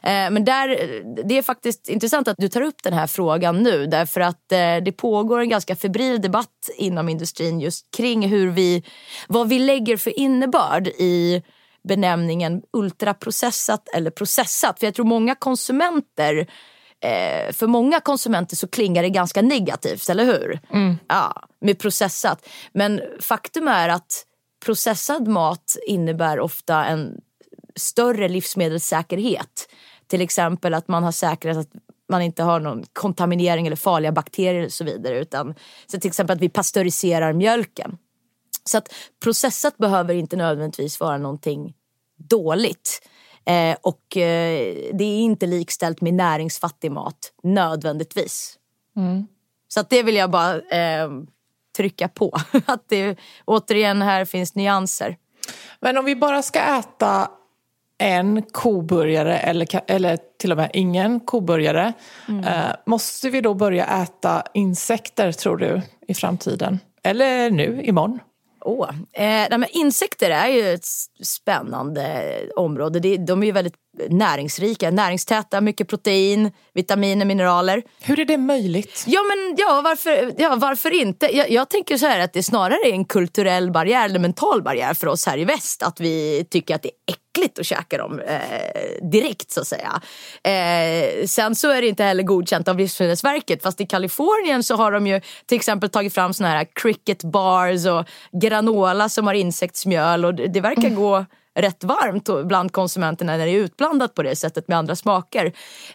Eh, 0.02 0.30
men 0.30 0.44
där, 0.44 0.68
det 1.24 1.38
är 1.38 1.42
faktiskt 1.42 1.88
intressant 1.88 2.28
att 2.28 2.36
du 2.38 2.48
tar 2.48 2.60
upp 2.60 2.82
den 2.82 2.92
här 2.92 3.06
frågan 3.06 3.62
nu 3.62 3.86
därför 3.86 4.20
att 4.20 4.52
eh, 4.52 4.76
det 4.84 4.92
pågår 4.96 5.40
en 5.40 5.48
ganska 5.48 5.76
febril 5.76 6.20
debatt 6.20 6.70
inom 6.76 7.08
industrin 7.08 7.60
just 7.60 7.90
kring 7.96 8.28
hur 8.28 8.50
vi, 8.50 8.84
vad 9.28 9.48
vi 9.48 9.58
lägger 9.58 9.96
för 9.96 10.18
innebörd 10.18 10.88
i 10.88 11.42
benämningen 11.88 12.62
ultraprocessat 12.72 13.88
eller 13.94 14.10
processat. 14.10 14.78
För 14.78 14.86
jag 14.86 14.94
tror 14.94 15.06
många 15.06 15.34
konsumenter 15.34 16.38
eh, 17.00 17.52
för 17.52 17.66
många 17.66 18.00
konsumenter 18.00 18.56
så 18.56 18.68
klingar 18.68 19.02
det 19.02 19.10
ganska 19.10 19.42
negativt, 19.42 20.08
eller 20.08 20.24
hur? 20.24 20.60
Mm. 20.72 20.98
Ja, 21.08 21.42
med 21.60 21.78
processat. 21.78 22.48
Men 22.72 23.00
faktum 23.20 23.68
är 23.68 23.88
att 23.88 24.26
processad 24.64 25.28
mat 25.28 25.76
innebär 25.86 26.40
ofta 26.40 26.84
en 26.84 27.20
större 27.76 28.28
livsmedelssäkerhet. 28.28 29.68
Till 30.06 30.20
exempel 30.20 30.74
att 30.74 30.88
man 30.88 31.04
har 31.04 31.12
säkrat 31.12 31.56
att 31.56 31.70
man 32.08 32.22
inte 32.22 32.42
har 32.42 32.60
någon 32.60 32.84
kontaminering 32.92 33.66
eller 33.66 33.76
farliga 33.76 34.12
bakterier 34.12 34.64
och 34.64 34.72
så 34.72 34.84
vidare. 34.84 35.18
Utan, 35.18 35.54
så 35.86 36.00
till 36.00 36.08
exempel 36.08 36.36
att 36.36 36.42
vi 36.42 36.48
pasteuriserar 36.48 37.32
mjölken. 37.32 37.98
Så 38.64 38.78
att 38.78 38.88
processat 39.22 39.78
behöver 39.78 40.14
inte 40.14 40.36
nödvändigtvis 40.36 41.00
vara 41.00 41.18
någonting 41.18 41.74
dåligt. 42.16 43.08
Eh, 43.44 43.76
och 43.80 44.16
eh, 44.16 44.74
det 44.92 45.04
är 45.04 45.20
inte 45.20 45.46
likställt 45.46 46.00
med 46.00 46.14
näringsfattig 46.14 46.92
mat 46.92 47.32
nödvändigtvis. 47.42 48.58
Mm. 48.96 49.26
Så 49.68 49.80
att 49.80 49.90
det 49.90 50.02
vill 50.02 50.16
jag 50.16 50.30
bara 50.30 50.60
eh, 50.60 51.10
trycka 51.76 52.08
på. 52.08 52.38
Att 52.66 52.84
det 52.88 53.18
återigen 53.44 54.02
här 54.02 54.24
finns 54.24 54.54
nyanser. 54.54 55.16
Men 55.80 55.98
om 55.98 56.04
vi 56.04 56.16
bara 56.16 56.42
ska 56.42 56.60
äta 56.60 57.30
en 57.98 58.42
koburgare 58.42 59.38
eller, 59.38 59.80
eller 59.86 60.18
till 60.38 60.52
och 60.52 60.58
med 60.58 60.70
ingen 60.72 61.20
koburgare. 61.20 61.92
Mm. 62.28 62.44
Eh, 62.44 62.74
måste 62.86 63.30
vi 63.30 63.40
då 63.40 63.54
börja 63.54 63.86
äta 63.86 64.42
insekter 64.54 65.32
tror 65.32 65.56
du 65.56 65.80
i 66.08 66.14
framtiden? 66.14 66.78
Eller 67.02 67.50
nu, 67.50 67.82
imorgon? 67.84 68.18
Oh. 68.60 68.88
Eh, 69.12 69.58
nej, 69.58 69.68
insekter 69.70 70.30
är 70.30 70.48
ju 70.48 70.74
ett 70.74 70.86
spännande 71.22 72.32
område. 72.56 73.00
De, 73.00 73.16
de 73.16 73.42
är 73.42 73.46
ju 73.46 73.52
väldigt 73.52 73.74
näringsrika, 74.10 74.90
näringstäta, 74.90 75.60
mycket 75.60 75.88
protein, 75.88 76.50
vitaminer, 76.74 77.24
mineraler. 77.24 77.82
Hur 78.00 78.20
är 78.20 78.24
det 78.24 78.38
möjligt? 78.38 79.04
Ja, 79.06 79.20
men 79.22 79.56
ja, 79.58 79.80
varför, 79.84 80.34
ja, 80.38 80.56
varför 80.56 80.90
inte? 80.90 81.36
Jag, 81.36 81.50
jag 81.50 81.70
tänker 81.70 81.96
så 81.96 82.06
här 82.06 82.20
att 82.20 82.32
det 82.32 82.42
snarare 82.42 82.78
är 82.84 82.92
en 82.92 83.04
kulturell 83.04 83.70
barriär 83.70 84.04
eller 84.04 84.18
mental 84.18 84.62
barriär 84.62 84.94
för 84.94 85.06
oss 85.06 85.26
här 85.26 85.38
i 85.38 85.44
väst. 85.44 85.82
Att 85.82 86.00
vi 86.00 86.46
tycker 86.50 86.74
att 86.74 86.82
det 86.82 86.88
är 86.88 87.14
äckligt 87.14 87.58
att 87.58 87.66
käka 87.66 87.98
dem 87.98 88.20
eh, 88.20 89.08
direkt 89.10 89.50
så 89.50 89.60
att 89.60 89.66
säga. 89.66 90.02
Eh, 90.44 91.26
sen 91.26 91.54
så 91.54 91.70
är 91.70 91.82
det 91.82 91.88
inte 91.88 92.04
heller 92.04 92.22
godkänt 92.22 92.68
av 92.68 92.78
Livsmedelsverket. 92.78 93.62
Fast 93.62 93.80
i 93.80 93.86
Kalifornien 93.86 94.62
så 94.62 94.76
har 94.76 94.92
de 94.92 95.06
ju 95.06 95.20
till 95.46 95.56
exempel 95.56 95.90
tagit 95.90 96.14
fram 96.14 96.34
såna 96.34 96.48
här 96.48 96.66
cricket 96.74 97.24
bars 97.24 97.86
och 97.86 98.06
granola 98.40 99.08
som 99.08 99.26
har 99.26 99.34
insektsmjöl 99.34 100.24
och 100.24 100.34
det, 100.34 100.46
det 100.46 100.60
verkar 100.60 100.82
mm. 100.82 100.94
gå 100.94 101.26
rätt 101.54 101.84
varmt 101.84 102.28
bland 102.44 102.72
konsumenterna 102.72 103.36
när 103.36 103.46
det 103.46 103.52
är 103.52 103.58
utblandat 103.58 104.14
på 104.14 104.22
det 104.22 104.36
sättet 104.36 104.68
med 104.68 104.78
andra 104.78 104.96
smaker. 104.96 105.46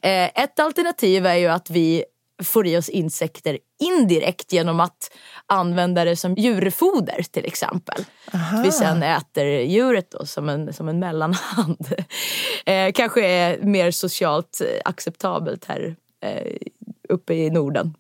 Eh, 0.02 0.26
ett 0.44 0.60
alternativ 0.60 1.26
är 1.26 1.36
ju 1.36 1.48
att 1.48 1.70
vi 1.70 2.04
får 2.44 2.68
i 2.68 2.78
oss 2.78 2.90
insekter 2.90 3.58
indirekt 3.80 4.54
genom 4.54 4.80
att 4.80 5.12
använda 5.46 6.06
det 6.06 6.16
som 6.16 6.36
djurfoder 6.36 7.24
till 7.32 7.46
exempel. 7.46 8.06
Aha. 8.34 8.62
Vi 8.64 8.72
sen 8.72 9.04
äter 9.04 9.46
djuret 9.46 10.12
då 10.12 10.26
som 10.26 10.50
en, 10.50 10.74
som 10.74 10.90
en 10.90 11.00
mellanhand. 11.00 11.88
Eh, 12.66 12.92
kanske 12.92 13.28
är 13.28 13.62
mer 13.62 13.92
socialt 13.92 14.62
acceptabelt 14.86 15.66
här 15.66 15.96
eh, 16.24 16.58
uppe 17.10 17.34
i 17.34 17.50
Norden. 17.50 17.94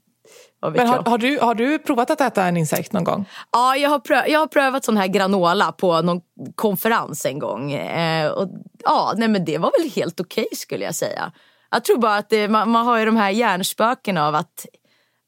Men 0.71 0.87
har, 0.87 1.03
har, 1.03 1.17
du, 1.17 1.39
har 1.39 1.55
du 1.55 1.79
provat 1.79 2.09
att 2.09 2.21
äta 2.21 2.45
en 2.45 2.57
insekt 2.57 2.93
någon 2.93 3.03
gång? 3.03 3.25
Ja, 3.51 3.75
jag 3.75 3.89
har, 3.89 3.99
pröv, 3.99 4.27
jag 4.27 4.39
har 4.39 4.47
prövat 4.47 4.85
sån 4.85 4.97
här 4.97 5.07
granola 5.07 5.71
på 5.71 6.01
någon 6.01 6.21
konferens 6.55 7.25
en 7.25 7.39
gång. 7.39 7.71
Eh, 7.71 8.31
och, 8.31 8.49
ja, 8.83 9.13
nej, 9.17 9.27
men 9.27 9.45
det 9.45 9.57
var 9.57 9.71
väl 9.79 9.91
helt 9.91 10.19
okej 10.19 10.43
okay, 10.43 10.55
skulle 10.55 10.85
jag 10.85 10.95
säga. 10.95 11.31
Jag 11.71 11.83
tror 11.83 11.97
bara 11.97 12.15
att 12.15 12.29
det, 12.29 12.47
man, 12.47 12.69
man, 12.69 12.85
har 12.85 12.97
ju 12.97 13.05
de 13.05 13.17
här 13.17 13.29
hjärnspöken 13.29 14.17
av 14.17 14.35
att, 14.35 14.65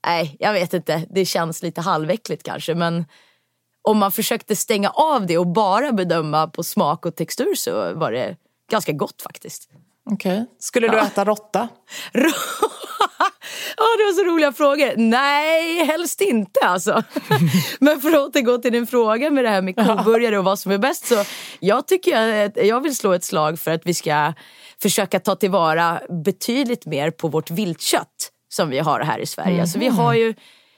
nej 0.08 0.36
jag 0.40 0.54
vet 0.54 0.74
inte, 0.74 1.06
det 1.10 1.26
känns 1.26 1.64
lite 1.64 1.82
halväckligt 1.82 2.44
kanske 2.44 2.76
men 2.76 3.06
om 3.82 3.98
man 3.98 4.12
försökte 4.12 4.56
stänga 4.56 4.90
av 4.90 5.26
det 5.26 5.38
och 5.38 5.48
bara 5.48 5.92
bedöma 5.92 6.48
på 6.48 6.64
smak 6.64 7.06
och 7.06 7.16
textur 7.16 7.56
så 7.56 7.94
var 7.94 8.12
det 8.12 8.36
ganska 8.72 8.92
gott 8.92 9.22
faktiskt. 9.22 9.70
Okej. 10.12 10.34
Okay. 10.34 10.46
Skulle 10.60 10.88
du 10.88 10.98
ja. 10.98 11.06
äta 11.06 11.26
råtta? 11.26 11.70
Ja, 13.78 13.84
det 13.98 14.04
var 14.04 14.14
så 14.14 14.24
roliga 14.24 14.52
frågor. 14.52 14.94
Nej, 14.98 15.86
helst 15.86 16.22
inte 16.22 16.60
alltså. 16.60 17.04
Men 17.80 18.02
för 18.02 18.10
att 18.10 18.16
återgå 18.16 18.58
till 18.58 18.72
din 18.72 18.88
fråga 18.88 19.30
med 19.30 19.44
det 19.44 19.50
här 19.50 19.62
med 19.62 19.76
koburgare 19.76 20.38
och 20.38 20.44
vad 20.44 20.60
som 20.60 20.72
är 20.72 20.78
bäst. 20.78 21.08
Så 21.08 21.24
jag 21.60 21.88
tycker 21.88 22.46
att 22.46 22.66
jag 22.68 22.82
vill 22.82 22.96
slå 22.96 23.14
ett 23.14 23.24
slag 23.24 23.60
för 23.60 23.72
att 23.72 23.86
vi 23.86 23.94
ska 23.94 24.34
försöka 24.82 25.20
ta 25.20 25.36
tillvara 25.36 26.02
betydligt 26.26 26.86
mer 26.86 27.12
på 27.12 27.28
vårt 27.28 27.52
viltkött 27.52 28.32
som 28.50 28.70
vi 28.70 28.80
har 28.80 29.00
här 29.00 29.20
i 29.20 29.26
Sverige. 29.26 29.50
Mm. 29.50 29.62
Alltså, 29.62 29.80
vi 29.80 29.88
har 29.88 30.14
ju 30.14 30.34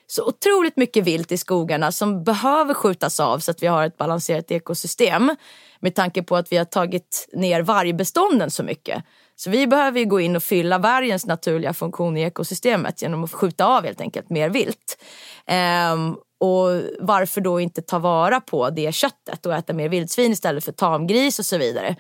så 0.08 0.28
otroligt 0.28 0.78
mycket 0.78 1.04
vilt 1.04 1.32
i 1.32 1.38
skogarna 1.38 1.92
som 1.92 2.24
behöver 2.24 2.74
skjutas 2.74 3.20
av 3.20 3.40
så 3.40 3.52
att 3.52 3.64
vi 3.64 3.68
har 3.68 3.86
ett 3.86 3.98
balanserat 3.98 4.52
ekosystem. 4.52 5.36
Med 5.80 5.96
tanke 5.96 6.24
på 6.24 6.36
att 6.36 6.52
vi 6.52 6.58
har 6.58 6.66
tagit 6.66 7.30
ner 7.34 7.62
vargbestånden 7.62 8.52
så 8.52 8.64
mycket. 8.64 9.04
Så 9.44 9.50
vi 9.50 9.68
behöver 9.68 10.04
gå 10.04 10.20
in 10.20 10.36
och 10.36 10.44
fylla 10.44 10.78
vargens 10.78 11.26
naturliga 11.26 11.74
funktion 11.74 12.18
i 12.18 12.22
ekosystemet 12.22 13.02
genom 13.02 13.24
att 13.24 13.32
skjuta 13.32 13.66
av 13.66 13.84
helt 13.84 14.02
enkelt 14.02 14.30
mer 14.30 14.50
vilt. 14.50 14.98
Ehm, 15.46 16.16
och 16.40 16.82
varför 17.00 17.42
då 17.42 17.60
inte 17.60 17.82
ta 17.82 18.00
vara 18.00 18.42
på 18.42 18.70
det 18.70 18.96
köttet 18.96 19.46
och 19.46 19.54
äta 19.54 19.74
mer 19.74 19.90
vildsvin 19.90 20.32
istället 20.32 20.66
för 20.66 20.72
tamgris 20.72 21.40
och 21.40 21.46
så 21.46 21.58
vidare. 21.58 21.96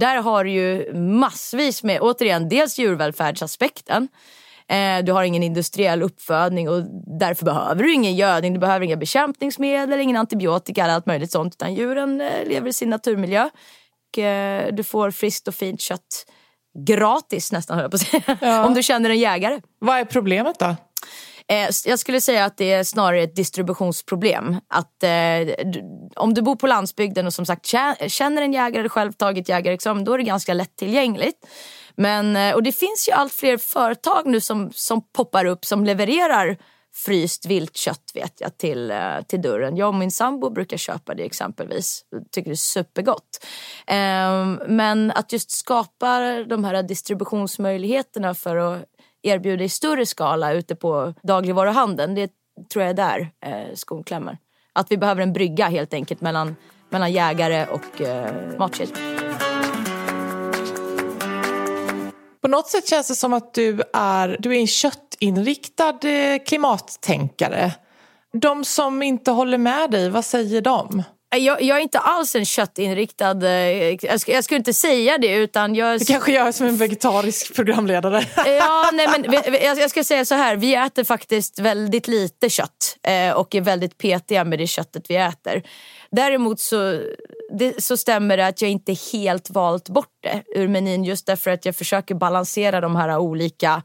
Där 0.00 0.16
har 0.16 0.44
du 0.44 0.50
ju 0.50 0.94
massvis 0.94 1.82
med, 1.82 2.00
återigen, 2.00 2.48
dels 2.48 2.78
djurvälfärdsaspekten. 2.78 4.08
Eh, 4.68 5.04
du 5.04 5.12
har 5.12 5.24
ingen 5.24 5.42
industriell 5.42 6.02
uppfödning 6.02 6.68
och 6.68 6.82
därför 7.18 7.44
behöver 7.44 7.82
du 7.82 7.92
ingen 7.92 8.16
gödning, 8.16 8.52
du 8.52 8.60
behöver 8.60 8.86
inga 8.86 8.96
bekämpningsmedel, 8.96 10.00
ingen 10.00 10.16
antibiotika 10.16 10.84
eller 10.84 10.94
allt 10.94 11.06
möjligt 11.06 11.32
sånt. 11.32 11.54
Utan 11.54 11.74
djuren 11.74 12.20
eh, 12.20 12.48
lever 12.48 12.68
i 12.68 12.72
sin 12.72 12.90
naturmiljö. 12.90 13.48
Och, 14.08 14.18
eh, 14.18 14.74
du 14.74 14.84
får 14.84 15.10
friskt 15.10 15.48
och 15.48 15.54
fint 15.54 15.80
kött 15.80 16.24
gratis 16.84 17.52
nästan 17.52 17.76
höll 17.76 17.84
jag 17.84 17.90
på 17.90 17.94
att 17.94 18.00
säga. 18.00 18.38
Ja. 18.40 18.66
Om 18.66 18.74
du 18.74 18.82
känner 18.82 19.10
en 19.10 19.18
jägare. 19.18 19.60
Vad 19.78 19.98
är 19.98 20.04
problemet 20.04 20.58
då? 20.58 20.76
Eh, 21.52 21.68
jag 21.84 21.98
skulle 21.98 22.20
säga 22.20 22.44
att 22.44 22.56
det 22.56 22.72
är 22.72 22.84
snarare 22.84 23.22
ett 23.22 23.36
distributionsproblem. 23.36 24.56
Att, 24.68 25.02
eh, 25.02 25.64
om 26.16 26.34
du 26.34 26.42
bor 26.42 26.56
på 26.56 26.66
landsbygden 26.66 27.26
och 27.26 27.34
som 27.34 27.46
sagt 27.46 27.66
känner 28.06 28.42
en 28.42 28.52
jägare 28.52 28.88
själv 28.88 29.12
tagit 29.12 29.48
jägarexamen 29.48 30.04
då 30.04 30.12
är 30.12 30.18
det 30.18 30.24
ganska 30.24 30.54
lättillgängligt. 30.54 31.46
Men, 31.96 32.36
eh, 32.36 32.54
och 32.54 32.62
det 32.62 32.72
finns 32.72 33.08
ju 33.08 33.12
allt 33.12 33.32
fler 33.32 33.56
företag 33.56 34.22
nu 34.26 34.40
som, 34.40 34.70
som 34.74 35.02
poppar 35.12 35.44
upp 35.44 35.64
som 35.64 35.84
levererar 35.84 36.56
fryst 36.94 37.46
viltkött 37.46 38.10
vet 38.14 38.40
jag 38.40 38.58
till, 38.58 38.90
eh, 38.90 39.22
till 39.26 39.42
dörren. 39.42 39.76
Jag 39.76 39.88
och 39.88 39.94
min 39.94 40.10
sambo 40.10 40.50
brukar 40.50 40.76
köpa 40.76 41.14
det 41.14 41.24
exempelvis. 41.24 42.04
Tycker 42.30 42.50
det 42.50 42.54
är 42.54 42.56
supergott. 42.56 43.44
Ehm, 43.86 44.60
men 44.66 45.10
att 45.10 45.32
just 45.32 45.50
skapa 45.50 46.20
de 46.44 46.64
här 46.64 46.82
distributionsmöjligheterna 46.82 48.34
för 48.34 48.56
att 48.56 48.84
erbjuda 49.22 49.64
i 49.64 49.68
större 49.68 50.06
skala 50.06 50.52
ute 50.52 50.74
på 50.74 51.14
dagligvaruhandeln. 51.22 52.14
Det 52.14 52.30
tror 52.72 52.82
jag 52.82 52.90
är 52.90 52.94
där 52.94 53.30
eh, 53.46 53.74
skon 53.74 54.04
klämmer. 54.04 54.38
Att 54.72 54.90
vi 54.90 54.96
behöver 54.96 55.22
en 55.22 55.32
brygga 55.32 55.68
helt 55.68 55.94
enkelt 55.94 56.20
mellan, 56.20 56.56
mellan 56.90 57.12
jägare 57.12 57.66
och 57.66 58.00
eh, 58.00 58.58
matkedjor. 58.58 58.98
På 62.40 62.48
något 62.48 62.68
sätt 62.68 62.88
känns 62.88 63.08
det 63.08 63.14
som 63.14 63.32
att 63.32 63.54
du 63.54 63.82
är, 63.92 64.36
du 64.38 64.56
är 64.56 64.60
en 64.60 64.66
kött 64.66 65.07
eh, 66.04 66.38
klimattänkare. 66.46 67.72
De 68.32 68.64
som 68.64 69.02
inte 69.02 69.30
håller 69.30 69.58
med 69.58 69.90
dig, 69.90 70.10
vad 70.10 70.24
säger 70.24 70.60
de? 70.60 71.02
Jag, 71.36 71.62
jag 71.62 71.76
är 71.78 71.82
inte 71.82 71.98
alls 71.98 72.34
en 72.36 72.44
köttinriktad... 72.44 73.42
eh, 73.46 73.50
Jag, 73.88 73.96
sk- 73.98 74.30
jag 74.32 74.44
skulle 74.44 74.58
inte 74.58 74.72
säga 74.74 75.18
det 75.18 75.34
utan 75.34 75.74
jag... 75.74 75.98
Det 75.98 76.04
kanske 76.04 76.32
jag 76.32 76.48
är 76.48 76.52
som 76.52 76.66
en 76.66 76.76
vegetarisk 76.76 77.54
programledare. 77.56 78.24
Ja, 78.36 78.90
nej, 78.92 79.08
men 79.10 79.32
jag 79.62 79.78
jag 79.78 79.90
ska 79.90 80.04
säga 80.04 80.24
så 80.24 80.34
här. 80.34 80.56
Vi 80.56 80.74
äter 80.74 81.04
faktiskt 81.04 81.58
väldigt 81.58 82.08
lite 82.08 82.50
kött 82.50 82.96
eh, 83.02 83.32
och 83.32 83.54
är 83.54 83.60
väldigt 83.60 83.98
petiga 83.98 84.44
med 84.44 84.58
det 84.58 84.66
köttet 84.66 85.04
vi 85.08 85.16
äter. 85.16 85.62
Däremot 86.10 86.60
så, 86.60 87.00
det, 87.58 87.84
så 87.84 87.96
stämmer 87.96 88.36
det 88.36 88.46
att 88.46 88.62
jag 88.62 88.70
inte 88.70 88.96
helt 89.12 89.50
valt 89.50 89.88
bort 89.88 90.16
det 90.22 90.42
ur 90.54 90.68
menyn 90.68 91.04
just 91.04 91.26
därför 91.26 91.50
att 91.50 91.64
jag 91.64 91.76
försöker 91.76 92.14
balansera 92.14 92.80
de 92.80 92.96
här 92.96 93.18
olika 93.18 93.82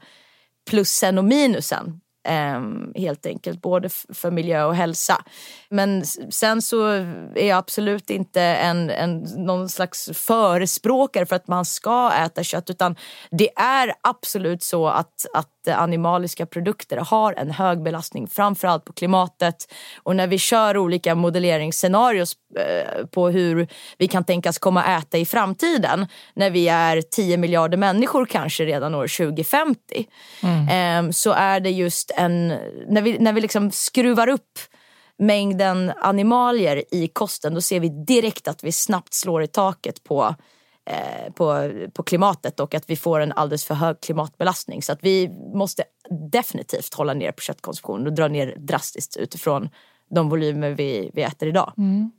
plussen 0.64 1.18
och 1.18 1.24
minusen 1.24 2.00
ehm, 2.24 2.92
helt 2.94 3.26
enkelt, 3.26 3.62
både 3.62 3.88
för 3.88 4.30
miljö 4.30 4.64
och 4.64 4.76
hälsa. 4.76 5.24
Men 5.68 6.04
sen 6.30 6.62
så 6.62 6.86
är 7.34 7.48
jag 7.48 7.58
absolut 7.58 8.10
inte 8.10 8.42
en, 8.42 8.90
en, 8.90 9.18
någon 9.36 9.68
slags 9.68 10.10
förespråkare 10.14 11.26
för 11.26 11.36
att 11.36 11.48
man 11.48 11.64
ska 11.64 12.12
äta 12.12 12.42
kött 12.42 12.70
utan 12.70 12.96
det 13.30 13.50
är 13.56 13.94
absolut 14.02 14.62
så 14.62 14.88
att, 14.88 15.26
att 15.34 15.50
animaliska 15.68 16.46
produkter 16.46 16.96
har 16.96 17.32
en 17.32 17.50
hög 17.50 17.82
belastning 17.82 18.28
framförallt 18.28 18.84
på 18.84 18.92
klimatet 18.92 19.72
och 20.02 20.16
när 20.16 20.26
vi 20.26 20.38
kör 20.38 20.76
olika 20.76 21.14
modelleringsscenarios 21.14 22.36
eh, 22.58 23.06
på 23.06 23.28
hur 23.28 23.68
vi 23.98 24.08
kan 24.08 24.24
tänkas 24.24 24.58
komma 24.58 24.84
äta 24.98 25.18
i 25.18 25.26
framtiden 25.26 26.06
när 26.34 26.50
vi 26.50 26.68
är 26.68 27.02
10 27.02 27.36
miljarder 27.36 27.78
människor 27.78 28.26
kanske 28.26 28.64
redan 28.64 28.94
år 28.94 29.16
2050 29.26 30.06
eh, 30.42 31.10
så 31.10 31.32
är 31.32 31.60
det 31.60 31.70
just 31.70 32.10
en, 32.16 32.48
när 32.88 33.02
vi, 33.02 33.18
när 33.18 33.32
vi 33.32 33.40
liksom 33.40 33.70
skruvar 33.70 34.28
upp 34.28 34.58
mängden 35.18 35.92
animalier 35.96 36.84
i 36.90 37.08
kosten 37.08 37.54
då 37.54 37.60
ser 37.60 37.80
vi 37.80 37.88
direkt 37.88 38.48
att 38.48 38.64
vi 38.64 38.72
snabbt 38.72 39.14
slår 39.14 39.42
i 39.42 39.46
taket 39.46 40.04
på 40.04 40.34
eh, 40.90 41.32
på, 41.32 41.70
på 41.94 42.02
klimatet 42.02 42.60
och 42.60 42.74
att 42.74 42.90
vi 42.90 42.96
får 42.96 43.20
en 43.20 43.32
alldeles 43.32 43.64
för 43.64 43.74
hög 43.74 44.00
klimatbelastning. 44.00 44.82
Så 44.82 44.92
att 44.92 44.98
vi 45.02 45.28
måste 45.54 45.84
definitivt 46.32 46.94
hålla 46.94 47.14
ner 47.14 47.32
på 47.32 47.40
köttkonsumtionen 47.40 48.06
och 48.06 48.12
dra 48.12 48.28
ner 48.28 48.56
drastiskt 48.58 49.16
utifrån 49.16 49.68
de 50.10 50.28
volymer 50.28 50.70
vi, 50.70 51.10
vi 51.14 51.22
äter 51.22 51.48
idag. 51.48 51.72
Mm. 51.78 52.10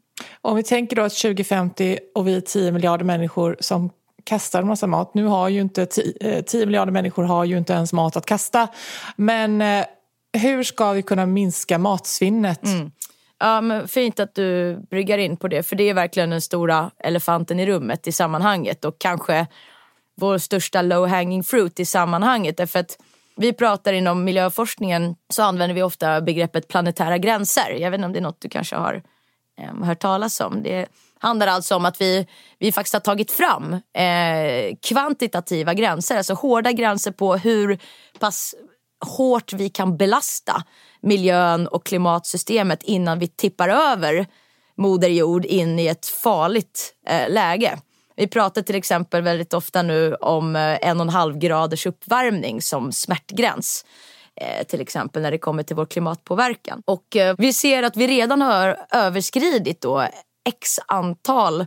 Om 0.41 0.55
vi 0.55 0.63
tänker 0.63 0.95
då 0.95 1.01
att 1.01 1.15
2050 1.15 1.99
och 2.15 2.27
vi 2.27 2.35
är 2.35 2.41
10 2.41 2.71
miljarder 2.71 3.05
människor 3.05 3.57
som 3.59 3.89
kastar 4.25 4.61
en 4.61 4.67
massa 4.67 4.87
mat. 4.87 5.13
Nu 5.13 5.25
har 5.25 5.49
ju 5.49 5.61
inte 5.61 5.85
10, 5.85 6.43
10 6.43 6.61
eh, 6.61 6.65
miljarder 6.65 6.91
människor 6.91 7.23
har 7.23 7.45
ju 7.45 7.57
inte 7.57 7.73
ens 7.73 7.93
mat 7.93 8.15
att 8.15 8.25
kasta. 8.25 8.67
Men 9.15 9.61
eh, 9.61 9.85
hur 10.33 10.63
ska 10.63 10.91
vi 10.91 11.01
kunna 11.01 11.25
minska 11.25 11.77
matsvinnet? 11.77 12.63
Mm. 12.63 12.91
Ja, 13.39 13.61
men 13.61 13.87
fint 13.87 14.19
att 14.19 14.35
du 14.35 14.79
bryggar 14.89 15.17
in 15.17 15.37
på 15.37 15.47
det 15.47 15.63
för 15.63 15.75
det 15.75 15.89
är 15.89 15.93
verkligen 15.93 16.29
den 16.29 16.41
stora 16.41 16.91
elefanten 16.97 17.59
i 17.59 17.65
rummet 17.65 18.07
i 18.07 18.11
sammanhanget 18.11 18.85
och 18.85 18.99
kanske 18.99 19.47
vår 20.15 20.37
största 20.37 20.81
low 20.81 21.07
hanging 21.07 21.43
fruit 21.43 21.79
i 21.79 21.85
sammanhanget. 21.85 22.57
Därför 22.57 22.79
att 22.79 22.97
vi 23.37 23.53
pratar 23.53 23.93
inom 23.93 24.23
miljöforskningen 24.23 25.15
så 25.29 25.43
använder 25.43 25.75
vi 25.75 25.83
ofta 25.83 26.21
begreppet 26.21 26.67
planetära 26.67 27.17
gränser. 27.17 27.69
Jag 27.79 27.91
vet 27.91 27.97
inte 27.97 28.05
om 28.05 28.13
det 28.13 28.19
är 28.19 28.21
något 28.21 28.41
du 28.41 28.49
kanske 28.49 28.75
har 28.75 29.03
eh, 29.61 29.85
hört 29.85 29.99
talas 29.99 30.41
om. 30.41 30.63
Det 30.63 30.85
handlar 31.19 31.47
alltså 31.47 31.75
om 31.75 31.85
att 31.85 32.01
vi, 32.01 32.27
vi 32.59 32.71
faktiskt 32.71 32.93
har 32.93 32.99
tagit 32.99 33.31
fram 33.31 33.73
eh, 33.73 34.75
kvantitativa 34.81 35.73
gränser, 35.73 36.17
alltså 36.17 36.33
hårda 36.33 36.71
gränser 36.71 37.11
på 37.11 37.35
hur 37.35 37.79
pass 38.19 38.55
hårt 39.05 39.53
vi 39.53 39.69
kan 39.69 39.97
belasta 39.97 40.63
miljön 41.01 41.67
och 41.67 41.85
klimatsystemet 41.85 42.83
innan 42.83 43.19
vi 43.19 43.27
tippar 43.27 43.69
över 43.69 44.25
Moder 44.77 45.09
Jord 45.09 45.45
in 45.45 45.79
i 45.79 45.87
ett 45.87 46.05
farligt 46.05 46.93
eh, 47.07 47.29
läge. 47.29 47.79
Vi 48.15 48.27
pratar 48.27 48.61
till 48.61 48.75
exempel 48.75 49.21
väldigt 49.21 49.53
ofta 49.53 49.81
nu 49.81 50.15
om 50.15 50.55
eh, 50.55 50.87
en 50.87 50.99
och 50.99 51.05
en 51.05 51.09
halv 51.09 51.37
graders 51.37 51.85
uppvärmning 51.85 52.61
som 52.61 52.91
smärtgräns. 52.91 53.85
Eh, 54.41 54.65
till 54.65 54.81
exempel 54.81 55.21
när 55.21 55.31
det 55.31 55.37
kommer 55.37 55.63
till 55.63 55.75
vår 55.75 55.85
klimatpåverkan. 55.85 56.81
Och 56.85 57.15
eh, 57.15 57.35
vi 57.37 57.53
ser 57.53 57.83
att 57.83 57.97
vi 57.97 58.07
redan 58.07 58.41
har 58.41 58.77
överskridit 58.91 59.81
då 59.81 60.07
x 60.45 60.79
antal 60.87 61.61
eh, 61.61 61.65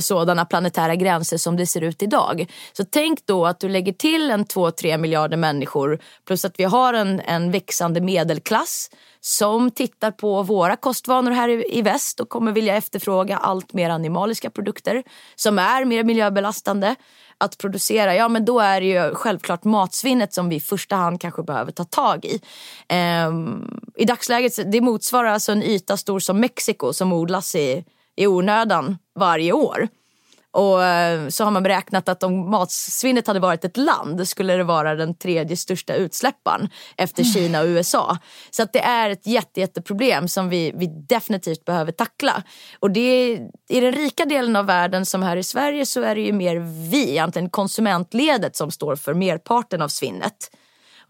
sådana 0.00 0.44
planetära 0.44 0.94
gränser 0.94 1.36
som 1.36 1.56
det 1.56 1.66
ser 1.66 1.80
ut 1.80 2.02
idag. 2.02 2.46
Så 2.72 2.84
tänk 2.84 3.26
då 3.26 3.46
att 3.46 3.60
du 3.60 3.68
lägger 3.68 3.92
till 3.92 4.30
en 4.30 4.44
2-3 4.44 4.98
miljarder 4.98 5.36
människor 5.36 5.98
plus 6.26 6.44
att 6.44 6.60
vi 6.60 6.64
har 6.64 6.94
en, 6.94 7.20
en 7.20 7.50
växande 7.50 8.00
medelklass 8.00 8.90
som 9.20 9.70
tittar 9.70 10.10
på 10.10 10.42
våra 10.42 10.76
kostvanor 10.76 11.30
här 11.30 11.48
i, 11.48 11.78
i 11.78 11.82
väst 11.82 12.20
och 12.20 12.28
kommer 12.28 12.52
vilja 12.52 12.76
efterfråga 12.76 13.36
allt 13.36 13.72
mer 13.72 13.90
animaliska 13.90 14.50
produkter 14.50 15.02
som 15.36 15.58
är 15.58 15.84
mer 15.84 16.04
miljöbelastande 16.04 16.94
att 17.40 17.58
producera, 17.58 18.14
ja 18.14 18.28
men 18.28 18.44
då 18.44 18.60
är 18.60 18.80
det 18.80 18.86
ju 18.86 19.14
självklart 19.14 19.64
matsvinnet 19.64 20.34
som 20.34 20.48
vi 20.48 20.56
i 20.56 20.60
första 20.60 20.96
hand 20.96 21.20
kanske 21.20 21.42
behöver 21.42 21.72
ta 21.72 21.84
tag 21.84 22.24
i. 22.24 22.40
Ehm, 22.88 23.80
I 23.96 24.04
dagsläget, 24.04 24.72
det 24.72 24.80
motsvarar 24.80 25.28
alltså 25.28 25.52
en 25.52 25.62
yta 25.62 25.96
stor 25.96 26.20
som 26.20 26.40
Mexiko 26.40 26.92
som 26.92 27.12
odlas 27.12 27.54
i, 27.54 27.84
i 28.16 28.26
onödan 28.26 28.98
varje 29.14 29.52
år. 29.52 29.88
Och 30.52 30.84
eh, 30.84 31.28
så 31.28 31.44
har 31.44 31.50
man 31.50 31.62
beräknat 31.62 32.08
att 32.08 32.22
om 32.22 32.50
matsvinnet 32.50 33.26
hade 33.26 33.40
varit 33.40 33.64
ett 33.64 33.76
land 33.76 34.28
skulle 34.28 34.56
det 34.56 34.64
vara 34.64 34.94
den 34.94 35.14
tredje 35.14 35.56
största 35.56 35.94
utsläpparen 35.94 36.68
efter 36.96 37.24
Kina 37.24 37.60
och 37.60 37.66
USA. 37.66 38.18
Så 38.50 38.62
att 38.62 38.72
det 38.72 38.80
är 38.80 39.10
ett 39.10 39.26
jätte, 39.26 39.60
jätteproblem 39.60 40.28
som 40.28 40.48
vi, 40.48 40.72
vi 40.74 40.86
definitivt 40.86 41.64
behöver 41.64 41.92
tackla. 41.92 42.42
Och 42.78 42.90
det 42.90 43.00
är, 43.00 43.48
i 43.68 43.80
den 43.80 43.92
rika 43.92 44.24
delen 44.24 44.56
av 44.56 44.66
världen 44.66 45.06
som 45.06 45.22
här 45.22 45.36
i 45.36 45.42
Sverige 45.42 45.86
så 45.86 46.02
är 46.02 46.14
det 46.14 46.20
ju 46.20 46.32
mer 46.32 46.56
vi, 46.90 47.10
egentligen 47.10 47.50
konsumentledet 47.50 48.56
som 48.56 48.70
står 48.70 48.96
för 48.96 49.14
merparten 49.14 49.82
av 49.82 49.88
svinnet. 49.88 50.50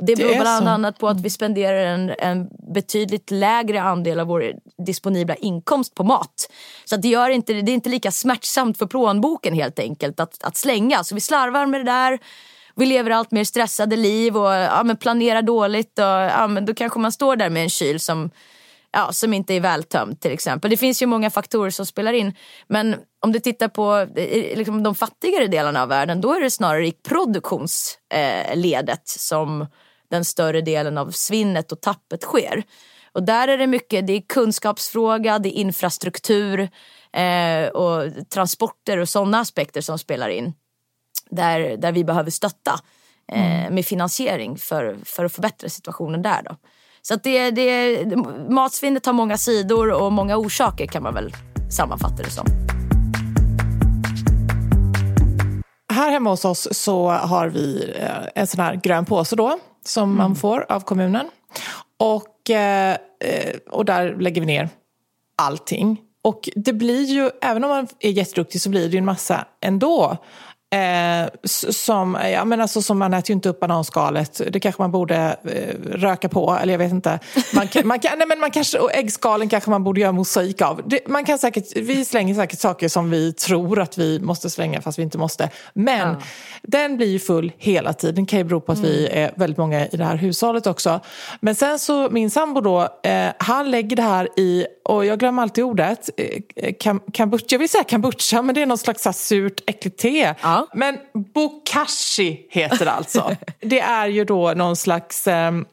Det 0.01 0.17
beror 0.17 0.31
är 0.31 0.41
bland 0.41 0.65
så. 0.65 0.71
annat 0.71 0.99
på 0.99 1.09
att 1.09 1.21
vi 1.21 1.31
spenderar 1.31 1.87
en, 1.87 2.11
en 2.19 2.49
betydligt 2.75 3.31
lägre 3.31 3.83
andel 3.83 4.21
av 4.21 4.27
vår 4.27 4.53
disponibla 4.87 5.35
inkomst 5.35 5.95
på 5.95 6.05
mat. 6.05 6.51
Så 6.85 6.97
det, 6.97 7.09
gör 7.09 7.31
inte, 7.31 7.53
det 7.53 7.73
är 7.73 7.75
inte 7.75 7.89
lika 7.89 8.11
smärtsamt 8.11 8.79
för 8.79 8.87
plånboken 8.87 9.55
helt 9.55 9.79
enkelt 9.79 10.21
att, 10.21 10.45
att 10.45 10.57
slänga. 10.57 11.05
Så 11.05 11.15
vi 11.15 11.21
slarvar 11.21 11.67
med 11.67 11.81
det 11.81 11.85
där. 11.85 12.19
Vi 12.77 12.87
lever 12.87 13.11
allt 13.11 13.31
mer 13.31 13.45
stressade 13.45 13.97
liv 13.97 14.37
och 14.37 14.53
ja, 14.53 14.83
men 14.85 14.97
planerar 14.97 15.43
dåligt. 15.43 15.99
Och, 15.99 16.05
ja, 16.05 16.47
men 16.47 16.67
då 16.67 16.75
kanske 16.75 16.99
man 16.99 17.13
står 17.13 17.37
där 17.37 17.51
med 17.51 17.63
en 17.63 17.69
kyl 17.69 18.01
som, 18.01 18.31
ja, 18.93 19.13
som 19.13 19.35
inte 19.35 19.55
är 19.55 19.61
vältömd 19.61 20.21
till 20.21 20.33
exempel. 20.33 20.71
Det 20.71 20.77
finns 20.77 21.03
ju 21.03 21.07
många 21.07 21.31
faktorer 21.31 21.71
som 21.71 21.87
spelar 21.87 22.13
in. 22.13 22.35
Men 22.69 22.97
om 23.21 23.33
du 23.33 23.41
tittar 23.41 23.69
på 23.69 24.07
eh, 24.17 24.59
liksom, 24.59 24.83
de 24.83 24.95
fattigare 24.95 25.47
delarna 25.47 25.83
av 25.83 25.89
världen 25.89 26.21
då 26.21 26.35
är 26.35 26.41
det 26.41 26.51
snarare 26.51 26.87
i 26.87 26.93
produktionsledet 26.93 29.09
som 29.09 29.67
den 30.11 30.25
större 30.25 30.61
delen 30.61 30.99
av 30.99 31.11
svinnet 31.11 31.73
och 31.73 31.81
tappet 31.81 32.23
sker. 32.23 32.64
Och 33.12 33.23
där 33.23 33.49
är 33.49 33.59
det 33.59 33.66
mycket, 33.66 34.07
det 34.07 34.12
är 34.12 34.20
kunskapsfråga, 34.20 35.38
det 35.38 35.49
är 35.49 35.61
infrastruktur 35.61 36.68
eh, 37.12 37.68
och 37.68 38.29
transporter 38.29 38.99
och 38.99 39.09
sådana 39.09 39.40
aspekter 39.40 39.81
som 39.81 39.99
spelar 39.99 40.29
in. 40.29 40.53
Där, 41.31 41.77
där 41.77 41.92
vi 41.92 42.05
behöver 42.05 42.31
stötta 42.31 42.81
eh, 43.33 43.70
med 43.70 43.87
finansiering 43.87 44.57
för, 44.57 44.99
för 45.05 45.25
att 45.25 45.33
förbättra 45.33 45.68
situationen 45.68 46.23
där. 46.23 46.42
Då. 46.42 46.57
Så 47.03 47.14
att 47.14 47.23
det, 47.23 47.51
det, 47.51 48.07
matsvinnet 48.49 49.07
har 49.07 49.12
många 49.12 49.37
sidor 49.37 49.92
och 49.92 50.12
många 50.12 50.37
orsaker 50.37 50.87
kan 50.87 51.03
man 51.03 51.14
väl 51.14 51.35
sammanfatta 51.70 52.23
det 52.23 52.31
som. 52.31 52.46
Här 55.92 56.11
hemma 56.11 56.31
hos 56.31 56.44
oss 56.44 56.68
så 56.70 57.09
har 57.09 57.49
vi 57.49 57.92
eh, 57.96 58.11
en 58.35 58.46
sån 58.46 58.61
här 58.61 58.75
grön 58.75 59.05
påse 59.05 59.37
då 59.37 59.59
som 59.85 60.16
man 60.16 60.37
får 60.37 60.66
av 60.69 60.81
kommunen. 60.81 61.27
Och, 61.99 62.51
eh, 62.51 62.97
eh, 63.25 63.57
och 63.71 63.85
där 63.85 64.16
lägger 64.21 64.40
vi 64.40 64.47
ner 64.47 64.69
allting. 65.37 66.01
Och 66.23 66.49
det 66.57 66.73
blir 66.73 67.05
ju, 67.05 67.31
även 67.43 67.64
om 67.64 67.71
man 67.71 67.88
är 68.01 68.11
jätteduktig 68.11 68.61
så 68.61 68.71
blir 68.71 68.83
det 68.83 68.93
ju 68.93 68.99
en 68.99 69.05
massa 69.05 69.45
ändå. 69.61 70.16
Eh, 70.72 71.28
som, 71.44 72.18
ja, 72.33 72.44
men 72.44 72.61
alltså, 72.61 72.83
som 72.83 72.98
man 72.98 73.14
äter 73.14 73.30
ju 73.30 73.35
inte 73.35 73.48
upp 73.48 73.61
bananskalet. 73.61 74.40
Det 74.50 74.61
kanske 74.61 74.83
man 74.83 74.90
borde 74.90 75.37
eh, 75.44 75.90
röka 75.92 76.28
på, 76.28 76.59
eller 76.62 76.74
jag 76.74 76.78
vet 76.78 76.92
inte. 76.92 77.18
Man, 77.54 77.68
kan, 77.68 77.87
man, 77.87 78.00
kan, 78.00 78.18
nej, 78.18 78.26
men 78.28 78.40
man 78.40 78.50
kanske, 78.50 78.78
och 78.78 78.94
äggskalen 78.94 79.48
kanske 79.48 79.70
man 79.70 79.85
borde 79.85 80.00
göra 80.00 80.12
mosaik 80.12 80.62
av. 80.62 80.83
Det, 80.87 81.09
man 81.09 81.24
kan 81.24 81.38
säkert, 81.38 81.76
vi 81.76 82.04
slänger 82.04 82.35
säkert 82.35 82.61
saker 82.61 82.88
som 82.88 83.11
vi 83.11 83.33
tror 83.33 83.80
att 83.80 83.98
vi 83.98 84.20
måste 84.20 84.50
slänga 84.50 84.80
fast 84.80 84.98
vi 84.98 85.02
inte 85.02 85.18
måste. 85.18 85.50
Men 85.72 86.16
den 86.62 86.96
blir 86.96 87.06
ju 87.06 87.18
full 87.18 87.52
hela 87.59 87.92
tiden. 87.92 88.24
Det 88.24 88.30
kan 88.30 88.38
ju 88.38 88.44
bero 88.44 88.61
på 88.61 88.72
att 88.72 88.78
vi 88.78 89.09
är 89.09 89.33
väldigt 89.37 89.59
många 89.59 89.87
i 89.87 89.96
det 89.96 90.04
här 90.04 90.16
hushållet 90.16 90.66
också. 90.66 91.00
Men 91.40 91.54
sen 91.54 91.78
så, 91.78 92.11
min 92.11 92.30
sambo 92.30 92.61
då, 92.61 92.88
eh, 93.02 93.28
han 93.38 93.70
lägger 93.70 93.96
det 93.96 94.02
här 94.02 94.28
i, 94.37 94.66
och 94.85 95.06
jag 95.06 95.18
glömmer 95.18 95.42
alltid 95.42 95.64
ordet, 95.64 96.11
eh, 96.16 96.72
kam, 96.80 97.00
kombucha, 97.16 97.46
jag 97.48 97.59
vill 97.59 97.68
säga 97.68 97.85
kombucha 97.85 98.42
men 98.42 98.54
det 98.54 98.62
är 98.62 98.66
något 98.66 98.80
slags 98.80 99.02
så 99.02 99.09
här 99.09 99.14
surt 99.14 99.61
äckligt 99.66 99.98
te. 99.98 100.35
Ja. 100.42 100.60
Men 100.75 100.99
bokashi 101.35 102.46
heter 102.51 102.85
det 102.85 102.92
alltså. 102.92 103.37
det 103.61 103.81
är 103.81 104.07
ju 104.07 104.25
då 104.25 104.53
någon 104.53 104.77
slags... 104.77 105.27
ehm, 105.27 105.66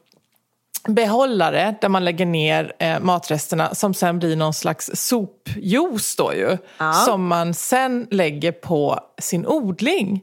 behållare 0.88 1.74
där 1.80 1.88
man 1.88 2.04
lägger 2.04 2.26
ner 2.26 2.72
eh, 2.78 3.00
matresterna 3.00 3.74
som 3.74 3.94
sen 3.94 4.18
blir 4.18 4.36
någon 4.36 4.54
slags 4.54 4.90
sopjuice 4.94 6.16
då 6.16 6.34
ju. 6.34 6.58
Ja. 6.78 6.92
Som 6.92 7.26
man 7.26 7.54
sen 7.54 8.06
lägger 8.10 8.52
på 8.52 9.00
sin 9.18 9.46
odling. 9.46 10.22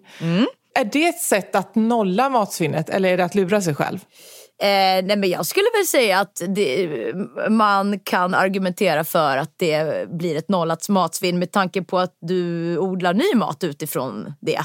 Är 0.75 0.85
det 0.85 1.05
ett 1.05 1.21
sätt 1.21 1.55
att 1.55 1.75
nolla 1.75 2.29
matsvinnet 2.29 2.89
eller 2.89 3.09
är 3.09 3.17
det 3.17 3.25
att 3.25 3.35
lura 3.35 3.61
sig 3.61 3.75
själv? 3.75 3.99
Eh, 4.61 5.05
nej 5.05 5.17
men 5.17 5.29
jag 5.29 5.45
skulle 5.45 5.67
väl 5.77 5.85
säga 5.85 6.19
att 6.19 6.41
det, 6.47 6.89
man 7.49 7.99
kan 7.99 8.33
argumentera 8.33 9.03
för 9.03 9.37
att 9.37 9.53
det 9.57 10.09
blir 10.09 10.35
ett 10.35 10.49
nollat 10.49 10.89
matsvinn 10.89 11.39
med 11.39 11.51
tanke 11.51 11.81
på 11.81 11.99
att 11.99 12.17
du 12.21 12.77
odlar 12.77 13.13
ny 13.13 13.35
mat 13.35 13.63
utifrån 13.63 14.33
det. 14.41 14.59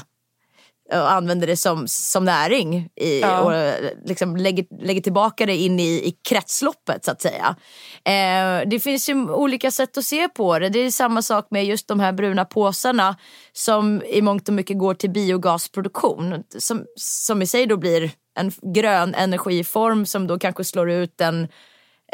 Och 0.93 1.11
använder 1.11 1.47
det 1.47 1.57
som, 1.57 1.87
som 1.87 2.25
näring 2.25 2.89
i, 2.95 3.19
Ja. 3.21 3.41
och 3.41 3.73
liksom 4.05 4.37
lägger, 4.37 4.85
lägger 4.85 5.01
tillbaka 5.01 5.45
det 5.45 5.55
in 5.55 5.79
i, 5.79 5.83
i 5.83 6.15
kretsloppet 6.29 7.05
så 7.05 7.11
att 7.11 7.21
säga. 7.21 7.55
Eh, 8.05 8.69
det 8.69 8.79
finns 8.79 9.09
ju 9.09 9.29
olika 9.29 9.71
sätt 9.71 9.97
att 9.97 10.05
se 10.05 10.29
på 10.29 10.59
det. 10.59 10.69
Det 10.69 10.79
är 10.79 10.91
samma 10.91 11.21
sak 11.21 11.47
med 11.49 11.65
just 11.65 11.87
de 11.87 11.99
här 11.99 12.11
bruna 12.11 12.45
påsarna 12.45 13.15
som 13.53 14.01
i 14.01 14.21
mångt 14.21 14.47
och 14.47 14.53
mycket 14.53 14.77
går 14.77 14.93
till 14.93 15.09
biogasproduktion. 15.09 16.43
Som, 16.57 16.85
som 16.95 17.41
i 17.41 17.47
sig 17.47 17.65
då 17.65 17.77
blir 17.77 18.11
en 18.39 18.51
grön 18.61 19.15
energiform 19.15 20.05
som 20.05 20.27
då 20.27 20.39
kanske 20.39 20.63
slår 20.63 20.89
ut 20.89 21.21
en, 21.21 21.43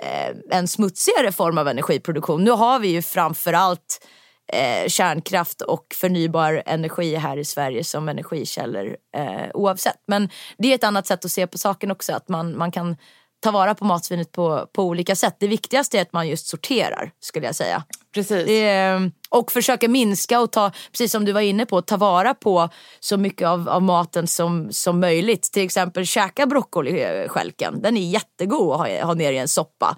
eh, 0.02 0.58
en 0.58 0.68
smutsigare 0.68 1.32
form 1.32 1.58
av 1.58 1.68
energiproduktion. 1.68 2.44
Nu 2.44 2.52
har 2.52 2.80
vi 2.80 2.88
ju 2.88 3.02
framförallt 3.02 4.08
eh, 4.54 4.88
kärnkraft 4.88 5.62
och 5.62 5.86
förnybar 5.96 6.64
energi 6.66 7.16
här 7.16 7.38
i 7.38 7.46
Sverige 7.46 7.84
som 7.84 8.10
energikällor 8.10 8.98
eh, 9.18 9.50
oavsett. 9.54 10.02
Men 10.08 10.30
det 10.58 10.72
är 10.72 10.76
ett 10.76 10.84
annat 10.84 11.08
sätt 11.08 11.26
att 11.26 11.32
se 11.32 11.48
på 11.48 11.58
saken 11.58 11.92
också, 11.92 12.14
att 12.14 12.30
man, 12.30 12.58
man 12.58 12.72
kan 12.72 12.98
ta 13.40 13.52
vara 13.52 13.76
på 13.76 13.86
matsvinnet 13.86 14.32
på, 14.32 14.68
på 14.74 14.84
olika 14.84 15.16
sätt. 15.16 15.36
Det 15.40 15.48
viktigaste 15.48 15.98
är 15.98 16.02
att 16.02 16.14
man 16.14 16.28
just 16.28 16.48
sorterar 16.48 17.12
skulle 17.20 17.46
jag 17.46 17.56
säga. 17.56 17.84
Precis. 18.14 18.50
Är, 18.50 19.12
och 19.30 19.52
försöka 19.52 19.88
minska 19.88 20.40
och 20.40 20.52
ta, 20.52 20.72
precis 20.92 21.12
som 21.12 21.26
du 21.26 21.32
var 21.32 21.42
inne 21.42 21.66
på, 21.66 21.82
ta 21.82 21.98
vara 21.98 22.34
på 22.34 22.70
så 23.00 23.18
mycket 23.18 23.48
av, 23.48 23.70
av 23.70 23.82
maten 23.82 24.28
som, 24.28 24.72
som 24.72 25.00
möjligt. 25.00 25.52
Till 25.54 25.64
exempel 25.64 26.06
käka 26.06 26.46
broccolistjälken. 26.46 27.82
Den 27.82 27.98
är 27.98 28.10
jättegod 28.10 28.72
att 28.72 28.78
ha, 28.78 29.06
ha 29.06 29.14
ner 29.14 29.32
i 29.32 29.38
en 29.38 29.48
soppa. 29.48 29.98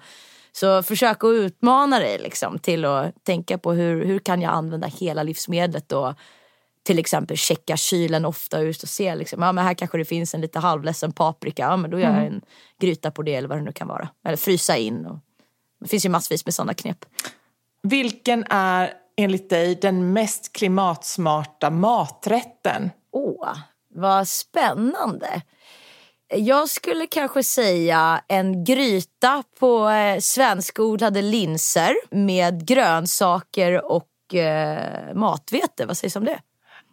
Så 0.52 0.82
försök 0.82 1.24
att 1.24 1.28
utmana 1.28 1.98
dig 1.98 2.18
liksom, 2.18 2.58
till 2.58 2.84
att 2.84 3.24
tänka 3.24 3.58
på 3.58 3.72
hur, 3.72 4.04
hur 4.04 4.18
kan 4.18 4.42
jag 4.42 4.52
använda 4.52 4.86
hela 4.86 5.22
livsmedlet 5.22 5.92
och 5.92 6.14
till 6.82 6.98
exempel 6.98 7.36
checka 7.36 7.76
kylen 7.76 8.24
ofta 8.24 8.60
ut 8.60 8.82
och 8.82 8.88
se 8.88 9.14
liksom, 9.14 9.42
ja, 9.42 9.52
men 9.52 9.64
här 9.64 9.74
kanske 9.74 9.98
det 9.98 10.04
finns 10.04 10.34
en 10.34 10.40
lite 10.40 10.58
halvledsen 10.58 11.12
paprika. 11.12 11.62
Ja, 11.62 11.76
men 11.76 11.90
då 11.90 12.00
gör 12.00 12.10
jag 12.10 12.26
en 12.26 12.40
gryta 12.80 13.10
på 13.10 13.22
det 13.22 13.34
eller 13.34 13.48
vad 13.48 13.58
det 13.58 13.64
nu 13.64 13.72
kan 13.72 13.88
vara. 13.88 14.08
Eller 14.24 14.36
frysa 14.36 14.76
in. 14.76 15.06
Och, 15.06 15.18
det 15.80 15.88
finns 15.88 16.04
ju 16.04 16.08
massvis 16.08 16.46
med 16.46 16.54
sådana 16.54 16.74
knep. 16.74 17.04
Vilken 17.82 18.44
är 18.50 18.92
enligt 19.16 19.50
dig 19.50 19.74
den 19.74 20.12
mest 20.12 20.52
klimatsmarta 20.52 21.70
maträtten? 21.70 22.90
Åh, 23.12 23.54
vad 23.94 24.28
spännande. 24.28 25.42
Jag 26.34 26.68
skulle 26.68 27.06
kanske 27.06 27.42
säga 27.42 28.20
en 28.28 28.64
gryta 28.64 29.42
på 29.60 29.88
eh, 29.88 30.18
svenskodlade 30.18 31.22
linser 31.22 31.94
med 32.10 32.66
grönsaker 32.66 33.84
och 33.92 34.34
eh, 34.34 35.14
matvete. 35.14 35.86
Vad 35.86 35.96
sägs 35.96 36.16
om 36.16 36.24
det? 36.24 36.38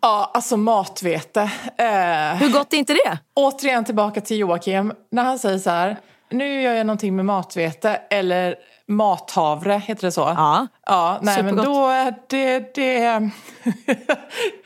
Ja, 0.02 0.32
alltså 0.34 0.58
matvete. 0.58 1.42
Eh, 1.78 2.36
Hur 2.36 2.54
gott 2.54 2.74
är 2.74 2.78
inte 2.78 2.94
det? 2.94 3.18
återigen 3.34 3.86
tillbaka 3.86 4.22
till 4.22 4.38
Joakim. 4.38 4.94
När 5.12 5.24
han 5.24 5.40
säger 5.40 5.60
så 5.60 5.70
här, 5.70 5.98
nu 6.30 6.62
gör 6.62 6.74
jag 6.74 6.86
någonting 6.88 7.16
med 7.16 7.26
matvete 7.26 8.02
eller 8.10 8.56
mathavre, 8.88 9.82
heter 9.88 10.02
det 10.08 10.12
så? 10.12 10.22
Ja. 10.22 10.68
Ja, 10.86 11.20
nej 11.22 11.44
men 11.44 11.56
då 11.56 11.88
är 11.88 12.14
det, 12.30 12.60
det, 12.76 13.00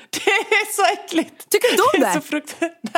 det 0.10 0.32
är 0.32 0.76
så 0.76 1.02
äckligt. 1.04 1.50
Tycker 1.50 1.68
du 1.68 1.74
inte 1.74 1.84
om 1.84 2.02
det? 2.02 2.06
är 2.08 2.14
det? 2.16 2.22
så 2.22 2.28
fruktansvärt. 2.28 2.78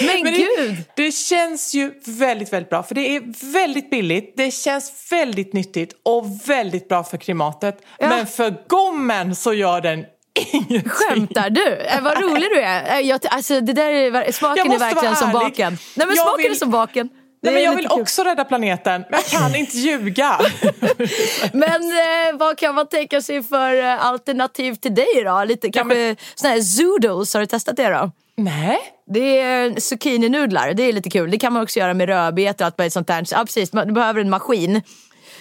Nej. 0.00 0.22
Men 0.22 0.32
det, 0.32 0.38
gud! 0.56 0.76
Det 0.96 1.12
känns 1.12 1.74
ju 1.74 1.94
väldigt, 2.06 2.52
väldigt 2.52 2.70
bra. 2.70 2.82
För 2.82 2.94
det 2.94 3.16
är 3.16 3.52
väldigt 3.52 3.90
billigt, 3.90 4.34
det 4.36 4.50
känns 4.50 5.12
väldigt 5.12 5.52
nyttigt 5.52 5.92
och 6.04 6.24
väldigt 6.48 6.88
bra 6.88 7.04
för 7.04 7.16
klimatet. 7.18 7.78
Ja. 7.98 8.08
Men 8.08 8.26
för 8.26 8.54
gommen 8.68 9.36
så 9.36 9.52
gör 9.52 9.80
den 9.80 10.04
ingenting. 10.52 10.90
Skämtar 10.90 11.50
du? 11.50 11.76
Eh, 11.76 12.00
vad 12.02 12.22
rolig 12.22 12.50
du 12.54 12.60
är. 12.60 12.92
Eh, 12.94 13.00
Jag, 13.08 13.20
alltså, 13.30 13.60
det 13.60 13.72
där 13.72 13.90
är, 13.90 14.32
smaken 14.32 14.72
är 14.72 14.78
verkligen 14.78 15.16
som 15.16 15.32
baken. 15.32 15.78
Nej 15.96 16.06
men 16.06 16.16
Jag 16.16 16.26
smaken 16.26 16.42
vill- 16.42 16.52
är 16.52 16.56
som 16.56 16.70
baken. 16.70 17.08
Nej, 17.42 17.54
men 17.54 17.62
jag 17.62 17.76
vill 17.76 17.86
också 17.90 18.24
rädda 18.24 18.44
planeten, 18.44 19.04
men 19.10 19.20
jag 19.30 19.40
kan 19.40 19.54
inte 19.54 19.76
ljuga. 19.76 20.38
Men 21.52 21.82
eh, 21.82 22.36
vad 22.38 22.58
kan 22.58 22.74
man 22.74 22.86
tänka 22.86 23.20
sig 23.22 23.42
för 23.42 23.82
eh, 23.82 24.06
alternativ 24.06 24.74
till 24.74 24.94
dig 24.94 25.22
då? 25.24 25.44
Lite 25.44 25.70
kanske 25.72 26.16
såna 26.34 26.52
här 26.52 26.60
zoodles, 26.60 27.34
har 27.34 27.40
du 27.40 27.46
testat 27.46 27.76
det 27.76 27.88
då? 27.88 28.10
Nej. 28.36 28.78
Det 29.06 29.40
är 29.40 29.80
zucchininudlar, 29.80 30.72
det 30.74 30.82
är 30.82 30.92
lite 30.92 31.10
kul. 31.10 31.30
Det 31.30 31.38
kan 31.38 31.52
man 31.52 31.62
också 31.62 31.78
göra 31.80 31.94
med 31.94 32.08
rödbetor 32.08 32.64
och 32.64 32.66
allt 32.66 32.78
möjligt 32.78 32.92
sånt 32.92 33.06
där. 33.06 33.24
Ja 33.30 33.38
precis, 33.44 33.72
man- 33.72 33.94
behöver 33.94 34.20
en 34.20 34.30
maskin. 34.30 34.82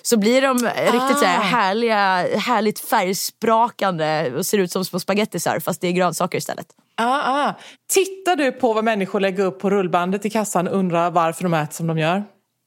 Så 0.02 0.18
blir 0.18 0.42
de 0.42 0.66
eh, 0.66 0.92
riktigt 0.92 1.20
så 1.20 1.26
här 1.26 1.38
Ah. 1.40 1.42
härliga, 1.42 2.28
härligt 2.40 2.80
färgsprakande 2.80 4.32
och 4.38 4.46
ser 4.46 4.58
ut 4.58 4.72
som 4.72 4.86
små 4.86 5.00
spagettisar 5.00 5.60
fast 5.60 5.82
det 5.82 5.88
är 5.88 5.92
grönsaker 5.92 6.38
istället. 6.38 6.66
Ah, 7.02 7.48
ah. 7.48 7.54
Tittar 7.94 8.36
du 8.36 8.52
på 8.52 8.74
vad 8.74 8.84
människor 8.84 9.20
lägger 9.20 9.46
upp 9.46 9.60
på 9.60 9.70
rullbandet 9.70 10.26
i 10.26 10.30
kassan 10.30 10.68
och 10.68 10.78
undrar 10.78 11.12
varför 11.12 11.44
de 11.44 11.54
äter 11.54 11.74
som 11.74 11.88
de 11.88 11.98
gör? 11.98 12.24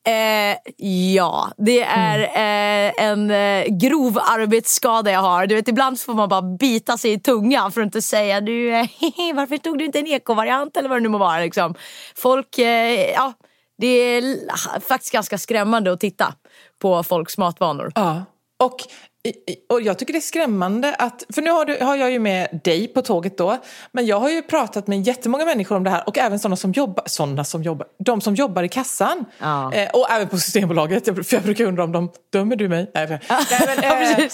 Eh, 0.06 0.56
ja, 1.14 1.52
det 1.56 1.82
är 1.82 2.18
eh, 2.18 3.04
en 3.04 3.30
eh, 3.30 3.64
grov 3.68 4.18
arbetsskada 4.18 5.10
jag 5.10 5.20
har. 5.20 5.46
Du 5.46 5.54
vet, 5.54 5.68
ibland 5.68 6.00
får 6.00 6.14
man 6.14 6.28
bara 6.28 6.42
bita 6.42 6.98
sig 6.98 7.12
i 7.12 7.20
tungan 7.20 7.72
för 7.72 7.80
att 7.80 7.84
inte 7.84 8.02
säga 8.02 8.40
du, 8.40 8.74
eh, 8.74 8.84
varför 9.34 9.58
tog 9.58 9.78
du 9.78 9.84
inte 9.84 9.98
en 9.98 10.06
ekovariant 10.06 10.76
eller 10.76 10.88
vad 10.88 10.98
det 10.98 11.02
nu 11.02 11.08
må 11.08 11.18
vara. 11.18 11.40
Liksom. 11.40 11.74
Folk, 12.16 12.58
eh, 12.58 13.10
ja, 13.10 13.32
det 13.78 13.86
är 13.86 14.80
faktiskt 14.80 15.12
ganska 15.12 15.38
skrämmande 15.38 15.92
att 15.92 16.00
titta 16.00 16.34
på 16.82 17.02
folks 17.02 17.38
matvanor. 17.38 17.92
Ja. 17.94 18.24
Och, 18.62 18.76
och 19.68 19.82
jag 19.82 19.98
tycker 19.98 20.12
det 20.12 20.18
är 20.18 20.20
skrämmande 20.20 20.94
att, 20.94 21.24
för 21.34 21.42
nu 21.42 21.50
har, 21.50 21.64
du, 21.64 21.78
har 21.80 21.96
jag 21.96 22.10
ju 22.10 22.18
med 22.18 22.60
dig 22.64 22.88
på 22.88 23.02
tåget 23.02 23.38
då, 23.38 23.58
men 23.92 24.06
jag 24.06 24.20
har 24.20 24.30
ju 24.30 24.42
pratat 24.42 24.86
med 24.86 25.02
jättemånga 25.02 25.44
människor 25.44 25.76
om 25.76 25.84
det 25.84 25.90
här 25.90 26.08
och 26.08 26.18
även 26.18 26.38
sådana 26.38 26.56
som 26.56 26.72
jobbar, 26.72 27.04
sådana 27.06 27.44
som 27.44 27.62
jobbar, 27.62 27.86
de 27.98 28.20
som 28.20 28.34
jobbar 28.34 28.62
i 28.62 28.68
kassan. 28.68 29.24
Ja. 29.38 29.72
Eh, 29.72 29.90
och 29.90 30.10
även 30.10 30.28
på 30.28 30.38
Systembolaget, 30.38 31.04
för 31.04 31.34
jag 31.34 31.42
brukar 31.42 31.64
undra 31.64 31.84
om 31.84 31.92
de, 31.92 32.12
dömer 32.32 32.56
du 32.56 32.68
mig? 32.68 32.90
Nej, 32.94 33.06
men, 33.66 33.84
eh, 33.84 34.28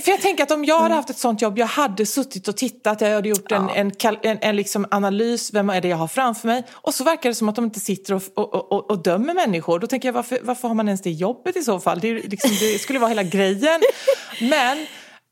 För 0.00 0.10
jag 0.10 0.20
tänker 0.20 0.42
att 0.42 0.50
om 0.50 0.64
jag 0.64 0.80
hade 0.80 0.94
haft 0.94 1.10
ett 1.10 1.18
sånt 1.18 1.42
jobb, 1.42 1.58
jag 1.58 1.66
hade 1.66 2.06
suttit 2.06 2.48
och 2.48 2.56
tittat, 2.56 3.00
jag 3.00 3.14
hade 3.14 3.28
gjort 3.28 3.52
en, 3.52 3.68
en, 3.70 3.90
kal- 3.92 4.18
en, 4.22 4.38
en 4.40 4.56
liksom 4.56 4.86
analys, 4.90 5.54
vem 5.54 5.70
är 5.70 5.80
det 5.80 5.88
jag 5.88 5.96
har 5.96 6.08
framför 6.08 6.48
mig? 6.48 6.62
Och 6.72 6.94
så 6.94 7.04
verkar 7.04 7.28
det 7.28 7.34
som 7.34 7.48
att 7.48 7.54
de 7.56 7.64
inte 7.64 7.80
sitter 7.80 8.14
och, 8.14 8.22
och, 8.34 8.72
och, 8.72 8.90
och 8.90 9.02
dömer 9.02 9.34
människor. 9.34 9.78
Då 9.78 9.86
tänker 9.86 10.08
jag, 10.08 10.12
varför, 10.12 10.38
varför 10.42 10.68
har 10.68 10.74
man 10.74 10.88
ens 10.88 11.02
det 11.02 11.10
jobbet 11.10 11.56
i 11.56 11.62
så 11.62 11.80
fall? 11.80 12.00
Det, 12.00 12.12
liksom, 12.14 12.50
det 12.60 12.78
skulle 12.78 12.98
vara 12.98 13.08
hela 13.08 13.22
grejen. 13.22 13.80
Men 14.40 14.78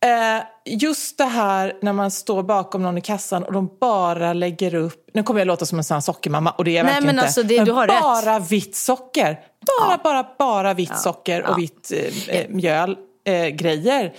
eh, 0.05 0.43
just 0.67 1.19
det 1.19 1.25
här 1.25 1.73
när 1.83 1.93
man 1.93 2.11
står 2.11 2.43
bakom 2.43 2.83
någon 2.83 2.99
i 2.99 3.01
kassan 3.01 3.45
och 3.45 3.53
de 3.53 3.71
bara 3.81 4.33
lägger 4.33 4.75
upp, 4.75 5.11
nu 5.15 5.23
kommer 5.23 5.41
jag 5.41 5.47
låta 5.47 5.67
som 5.67 5.79
en 5.79 5.85
sån 5.85 6.03
sockermamma 6.03 6.51
och 6.51 6.65
det 6.65 6.71
är 6.71 6.77
jag 6.77 6.85
Nej, 6.85 6.93
verkligen 6.95 7.17
men 7.17 7.25
inte. 7.25 7.27
alltså, 7.27 7.43
det- 7.43 7.73
har 7.73 7.87
rätt. 7.87 8.01
bara 8.03 8.39
vitt 8.39 8.77
socker. 8.77 9.39
Bara, 9.81 9.91
Ja. 9.93 10.01
bara, 10.05 10.27
bara 10.39 10.75
vitt 10.75 10.99
socker 10.99 11.43
och 11.43 11.51
Ja. 11.51 11.55
vitt 11.55 11.93
eh, 12.29 12.37
eh, 12.37 12.47
mjöl, 12.49 12.97
eh, 13.27 13.47
grejer. 13.49 14.13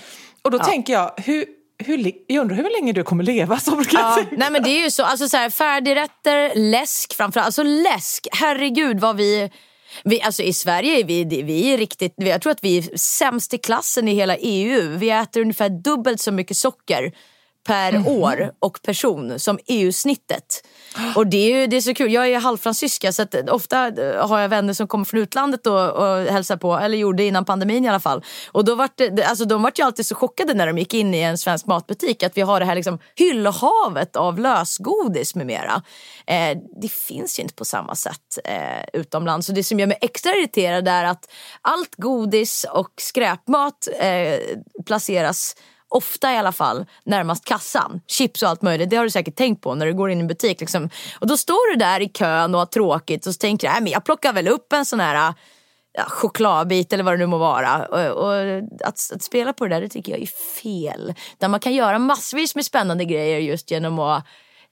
Och 0.43 0.51
då 0.51 0.59
tänker 0.59 0.93
jag, 0.93 1.13
hur, 1.17 1.45
hur, 1.77 2.11
jag 2.27 2.41
undrar 2.41 2.57
hur 2.57 2.81
länge 2.81 2.93
du 2.93 3.03
kommer 3.03 3.23
leva 3.23 3.59
jag 3.65 3.85
Ja, 3.91 4.23
nej 4.31 4.51
men 4.51 4.63
det 4.63 4.69
är 4.69 4.83
ju 4.83 4.91
så, 4.91 5.03
alltså 5.03 5.29
så 5.29 5.37
här, 5.37 5.49
färdigrätter, 5.49 6.55
läsk 6.55 7.13
framförallt. 7.13 7.45
Alltså 7.45 7.63
läsk, 7.63 8.27
herregud 8.31 8.99
vad 8.99 9.17
vi... 9.17 9.51
Vi, 10.03 10.21
alltså 10.21 10.43
I 10.43 10.53
Sverige 10.53 10.99
är 10.99 11.03
vi, 11.03 11.23
vi 11.23 11.73
är 11.73 11.77
riktigt, 11.77 12.13
jag 12.17 12.41
tror 12.41 12.51
att 12.51 12.63
vi 12.63 12.77
är 12.77 12.97
sämst 12.97 13.53
i 13.53 13.57
klassen 13.57 14.07
i 14.07 14.13
hela 14.13 14.37
EU. 14.37 14.97
Vi 14.97 15.09
äter 15.09 15.41
ungefär 15.41 15.69
dubbelt 15.69 16.21
så 16.21 16.31
mycket 16.31 16.57
socker 16.57 17.11
per 17.67 17.91
Mhm. 17.91 18.07
år 18.07 18.51
och 18.59 18.81
person 18.81 19.39
som 19.39 19.59
EU-snittet. 19.67 20.63
Och 21.15 21.27
det 21.27 21.37
är, 21.37 21.59
ju, 21.59 21.67
det 21.67 21.77
är 21.77 21.81
så 21.81 21.93
kul, 21.93 22.13
jag 22.13 22.27
är 22.27 22.39
halvfransyska 22.39 23.11
så 23.11 23.21
att 23.21 23.49
ofta 23.49 23.87
eh, 23.87 24.27
har 24.27 24.39
jag 24.39 24.49
vänner 24.49 24.73
som 24.73 24.87
kommer 24.87 25.05
från 25.05 25.19
utlandet 25.19 25.67
och, 25.67 25.89
och 25.89 26.21
hälsar 26.25 26.57
på, 26.57 26.75
eller 26.77 26.97
gjorde 26.97 27.23
innan 27.23 27.45
pandemin 27.45 27.85
i 27.85 27.89
alla 27.89 27.99
fall. 27.99 28.23
Och 28.51 28.65
då 28.65 28.75
vart 28.75 28.97
det, 28.97 29.23
alltså 29.23 29.45
de 29.45 29.61
vart 29.63 29.79
ju 29.79 29.83
alltid 29.83 30.05
så 30.05 30.15
chockade 30.15 30.53
när 30.53 30.67
de 30.67 30.77
gick 30.77 30.93
in 30.93 31.13
i 31.13 31.19
en 31.19 31.37
svensk 31.37 31.65
matbutik 31.65 32.23
att 32.23 32.37
vi 32.37 32.41
har 32.41 32.59
det 32.59 32.65
här 32.65 32.75
liksom 32.75 32.99
hyllhavet 33.15 34.15
av 34.15 34.39
lösgodis 34.39 35.35
med 35.35 35.45
mera. 35.47 35.81
Eh, 36.27 36.57
det 36.81 36.91
finns 36.91 37.39
ju 37.39 37.43
inte 37.43 37.55
på 37.55 37.65
samma 37.65 37.95
sätt 37.95 38.39
eh, 38.43 38.99
utomlands. 38.99 39.49
Och 39.49 39.55
det 39.55 39.63
som 39.63 39.79
gör 39.79 39.87
mig 39.87 39.97
extra 40.01 40.31
irriterad 40.35 40.87
är 40.87 41.03
att 41.03 41.29
allt 41.61 41.95
godis 41.95 42.65
och 42.71 42.91
skräpmat 42.97 43.87
eh, 43.99 44.39
placeras 44.85 45.55
ofta 45.93 46.33
i 46.33 46.37
alla 46.37 46.51
fall, 46.51 46.85
närmast 47.03 47.45
kassan. 47.45 48.01
Chips 48.07 48.43
och 48.43 48.49
allt 48.49 48.61
möjligt, 48.61 48.89
det 48.89 48.95
har 48.95 49.03
du 49.03 49.09
säkert 49.09 49.35
tänkt 49.35 49.61
på 49.61 49.75
när 49.75 49.85
du 49.85 49.93
går 49.93 50.09
in 50.09 50.17
i 50.17 50.21
en 50.21 50.27
butik. 50.27 50.59
Liksom. 50.59 50.89
Och 51.19 51.27
då 51.27 51.37
står 51.37 51.71
du 51.73 51.79
där 51.79 51.99
i 51.99 52.09
kön 52.09 52.55
och 52.55 52.59
har 52.59 52.65
tråkigt 52.65 53.25
och 53.27 53.33
så 53.33 53.37
tänker 53.37 53.81
du, 53.81 53.89
jag 53.89 54.05
plockar 54.05 54.33
väl 54.33 54.47
upp 54.47 54.73
en 54.73 54.85
sån 54.85 54.99
här 54.99 55.33
ja, 55.93 56.03
chokladbit 56.07 56.93
eller 56.93 57.03
vad 57.03 57.13
det 57.13 57.17
nu 57.17 57.25
må 57.25 57.37
vara. 57.37 57.85
Och, 57.85 58.23
och 58.23 58.33
att, 58.83 59.11
att, 59.13 59.23
spela 59.23 59.53
på 59.53 59.67
det 59.67 59.75
där 59.75 59.81
det 59.81 59.89
tycker 59.89 60.11
jag 60.11 60.21
är 60.21 60.61
fel. 60.61 61.13
Där 61.37 61.47
man 61.47 61.59
kan 61.59 61.73
göra 61.73 61.99
massvis 61.99 62.55
med 62.55 62.65
spännande 62.65 63.05
grejer 63.05 63.39
just 63.39 63.71
genom 63.71 63.99
att 63.99 64.25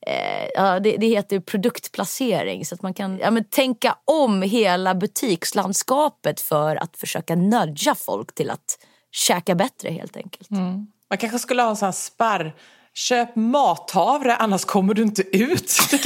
eh, 0.08 0.48
ja, 0.56 0.80
det, 0.80 0.98
det, 0.98 1.08
heter 1.08 1.40
produktplacering. 1.40 2.66
Så 2.66 2.76
att 2.76 2.82
man 2.82 2.94
kan 2.94 3.20
ja, 3.20 3.32
men 3.32 3.44
tänka 3.44 3.98
om 4.06 4.42
hela 4.42 4.96
butikslandskapet 4.96 6.42
för 6.42 6.76
att 6.76 6.98
försöka 6.98 7.36
nudga 7.36 7.96
folk 7.96 8.36
till 8.36 8.50
att 8.50 8.78
käka 9.12 9.56
bättre 9.56 9.90
helt 9.90 10.18
enkelt. 10.18 10.52
Mm. 10.52 10.88
Man 11.12 11.18
kanske 11.18 11.40
skulle 11.40 11.62
ha 11.62 11.70
en 11.70 11.76
sån 11.76 11.86
här 11.86 11.92
spärr 11.92 12.54
Köp 12.94 13.36
mathavre 13.36 14.36
annars 14.36 14.66
kommer 14.66 14.94
du 14.94 15.02
inte 15.02 15.38
ut. 15.38 15.78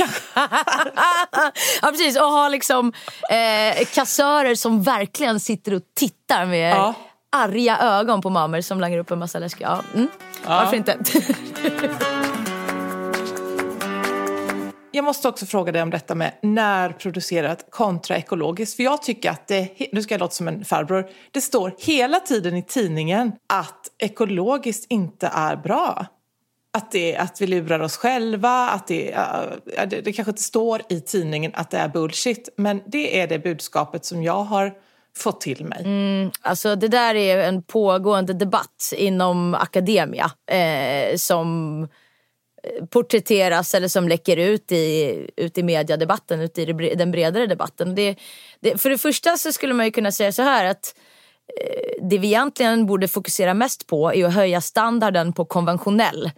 ja 1.81 1.87
precis 1.91 2.19
och 2.19 2.27
ha 2.27 2.49
liksom 2.49 2.93
eh, 3.29 3.85
kassörer 3.85 4.55
som 4.55 4.83
verkligen 4.83 5.39
sitter 5.39 5.73
och 5.73 5.81
tittar 5.95 6.45
med 6.45 6.71
ja. 6.71 6.93
arga 7.31 7.77
ögon 7.77 8.21
på 8.21 8.29
mammor 8.29 8.61
som 8.61 8.79
langar 8.79 8.97
upp 8.97 9.11
en 9.11 9.19
massa 9.19 9.39
läsk. 9.39 9.57
Ja, 9.61 9.81
mm. 9.93 10.07
ja. 10.43 10.49
Varför 10.49 10.77
inte? 10.77 10.97
Jag 14.91 15.05
måste 15.05 15.27
också 15.27 15.45
fråga 15.45 15.71
dig 15.71 15.81
om 15.81 15.89
detta 15.89 16.15
med 16.15 16.31
närproducerat 16.41 17.67
kontra 17.69 18.17
ekologiskt. 18.17 18.75
För 18.75 18.83
jag 18.83 19.01
tycker 19.01 19.29
att 19.29 19.47
det, 19.47 19.69
nu 19.91 20.01
ska 20.01 20.13
jag 20.13 20.19
låta 20.19 20.33
som 20.33 20.47
en 20.47 20.65
farbror, 20.65 21.09
det 21.31 21.41
står 21.41 21.75
hela 21.77 22.19
tiden 22.19 22.55
i 22.55 22.63
tidningen 22.63 23.31
att 23.47 23.84
ekologiskt 23.99 24.85
inte 24.89 25.27
är 25.33 25.55
bra 25.55 26.05
att, 26.75 26.91
det, 26.91 27.17
att 27.17 27.41
vi 27.41 27.47
lurar 27.47 27.79
oss 27.79 27.97
själva, 27.97 28.69
att 28.69 28.87
det, 28.87 29.11
uh, 29.11 29.85
det, 29.87 30.01
det 30.01 30.13
kanske 30.13 30.31
inte 30.31 30.43
står 30.43 30.81
i 30.89 31.01
tidningen 31.01 31.51
att 31.55 31.71
det 31.71 31.77
är 31.77 31.87
bullshit 31.87 32.49
men 32.57 32.81
det 32.85 33.19
är 33.19 33.27
det 33.27 33.39
budskapet 33.39 34.05
som 34.05 34.23
jag 34.23 34.43
har 34.43 34.73
fått 35.17 35.41
till 35.41 35.65
mig. 35.65 35.81
Mm, 35.85 36.31
alltså 36.41 36.75
det 36.75 36.87
där 36.87 37.15
är 37.15 37.37
en 37.37 37.63
pågående 37.63 38.33
debatt 38.33 38.93
inom 38.97 39.53
akademia 39.53 40.31
eh, 40.51 41.15
som 41.15 41.81
eh, 42.63 42.85
porträtteras 42.85 43.73
eller 43.73 43.87
som 43.87 44.07
läcker 44.07 44.37
ut 44.37 44.71
i, 44.71 45.27
ut 45.35 45.57
i 45.57 45.63
mediedebatten, 45.63 46.41
ut 46.41 46.57
i 46.57 46.65
den 46.95 47.11
bredare 47.11 47.47
debatten. 47.47 47.95
Det, 47.95 48.15
det, 48.59 48.81
för 48.81 48.89
det 48.89 48.97
första 48.97 49.37
så 49.37 49.51
skulle 49.51 49.73
man 49.73 49.85
ju 49.85 49.91
kunna 49.91 50.11
säga 50.11 50.31
så 50.31 50.41
här 50.41 50.65
att 50.65 50.95
Eh, 51.61 52.07
det 52.09 52.17
vi 52.17 52.27
egentligen 52.27 52.85
borde 52.85 53.07
fokusera 53.07 53.53
mest 53.53 53.87
på 53.87 54.13
är 54.13 54.25
att 54.25 54.33
höja 54.33 54.61
standarden 54.61 55.33
på 55.33 55.45
konventionell 55.45 56.31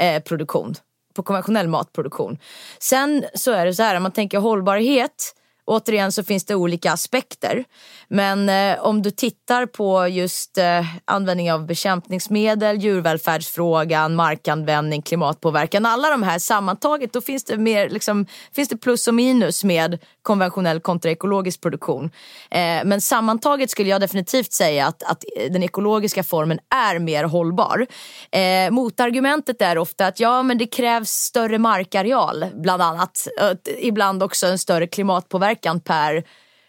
eh, 0.00 0.22
produktion. 0.22 0.74
På 1.14 1.22
konventionell 1.22 1.68
matproduktion. 1.68 2.38
Sen 2.78 3.24
så 3.34 3.52
är 3.52 3.66
det 3.66 3.74
så 3.74 3.82
här, 3.82 3.96
om 3.96 4.02
man 4.02 4.12
tänker 4.12 4.38
hållbarhet 4.38 5.34
Återigen 5.66 6.12
så 6.12 6.24
finns 6.24 6.44
det 6.44 6.54
olika 6.54 6.92
aspekter. 6.92 7.64
Men 8.08 8.48
eh, 8.48 8.84
om 8.84 9.02
du 9.02 9.10
tittar 9.10 9.66
på 9.66 10.08
just 10.08 10.58
eh, 10.58 10.84
användning 11.04 11.52
av 11.52 11.66
bekämpningsmedel, 11.66 12.76
djurvälfärdsfrågan, 12.76 14.14
markanvändning, 14.14 15.02
klimatpåverkan. 15.02 15.86
Alla 15.86 16.10
de 16.10 16.22
här 16.22 16.38
sammantaget, 16.38 17.12
då 17.12 17.20
finns 17.20 17.44
det, 17.44 17.56
mer, 17.56 17.88
liksom, 17.88 18.26
finns 18.52 18.68
det 18.68 18.76
plus 18.76 19.08
och 19.08 19.14
minus 19.14 19.64
med 19.64 19.98
konventionell 20.22 20.80
kontra 20.80 21.10
ekologisk 21.10 21.60
produktion. 21.60 22.04
Eh, 22.50 22.84
men 22.84 23.00
sammantaget 23.00 23.70
skulle 23.70 23.88
jag 23.88 24.00
definitivt 24.00 24.52
säga 24.52 24.86
att, 24.86 25.02
att 25.02 25.24
eh, 25.36 25.52
den 25.52 25.62
ekologiska 25.62 26.22
formen 26.24 26.58
är 26.74 26.98
mer 26.98 27.24
hållbar. 27.24 27.86
Eh, 28.30 28.70
motargumentet 28.70 29.62
är 29.62 29.78
ofta 29.78 30.06
att 30.06 30.20
ja, 30.20 30.42
men 30.42 30.58
det 30.58 30.66
krävs 30.66 31.10
större 31.10 31.58
markareal 31.58 32.44
bland 32.54 32.82
annat. 32.82 33.28
Ibland 33.78 34.22
också 34.22 34.46
en 34.46 34.58
större 34.58 34.86
klimatpåverkan 34.86 35.53
per 35.84 36.24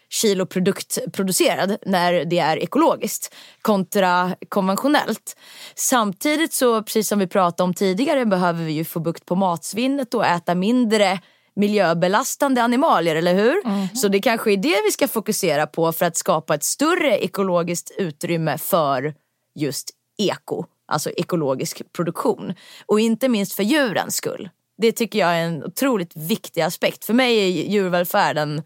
kilo 0.08 0.46
produkt 0.46 0.98
producerad 1.12 1.76
när 1.86 2.24
det 2.24 2.38
är 2.38 2.56
ekologiskt 2.56 3.34
kontra 3.62 4.36
konventionellt. 4.48 5.36
Samtidigt 5.74 6.52
så, 6.52 6.82
precis 6.82 7.08
som 7.08 7.18
vi 7.18 7.26
pratade 7.26 7.62
om 7.62 7.74
tidigare, 7.74 8.26
behöver 8.26 8.64
vi 8.64 8.72
ju 8.72 8.84
få 8.84 9.00
bukt 9.00 9.26
på 9.26 9.34
matsvinnet 9.34 10.14
och 10.14 10.26
äta 10.26 10.54
mindre 10.54 11.20
miljöbelastande 11.56 12.62
animalier, 12.62 13.16
eller 13.16 13.34
hur? 13.34 13.66
Mm. 13.66 13.88
Så 13.94 14.08
det 14.08 14.20
kanske 14.20 14.52
är 14.52 14.56
det 14.56 14.82
vi 14.84 14.92
ska 14.92 15.08
fokusera 15.08 15.66
på 15.66 15.92
för 15.92 16.06
att 16.06 16.16
skapa 16.16 16.54
ett 16.54 16.64
större 16.64 17.18
ekologiskt 17.18 17.90
utrymme 17.98 18.58
för 18.58 19.14
just 19.54 19.90
eko, 20.18 20.64
alltså 20.86 21.10
ekologisk 21.10 21.82
produktion. 21.92 22.54
Och 22.86 23.00
inte 23.00 23.28
minst 23.28 23.52
för 23.52 23.62
djurens 23.62 24.16
skull. 24.16 24.50
Det 24.78 24.92
tycker 24.92 25.18
jag 25.18 25.30
är 25.30 25.44
en 25.44 25.64
otroligt 25.64 26.16
viktig 26.16 26.60
aspekt. 26.60 27.04
För 27.04 27.14
mig 27.14 27.38
är 27.38 27.70
djurvälfärd 27.70 28.38
en 28.38 28.62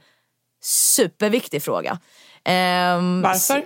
superviktig 0.62 1.62
fråga. 1.62 1.92
Um, 2.44 3.22
Varför? 3.22 3.64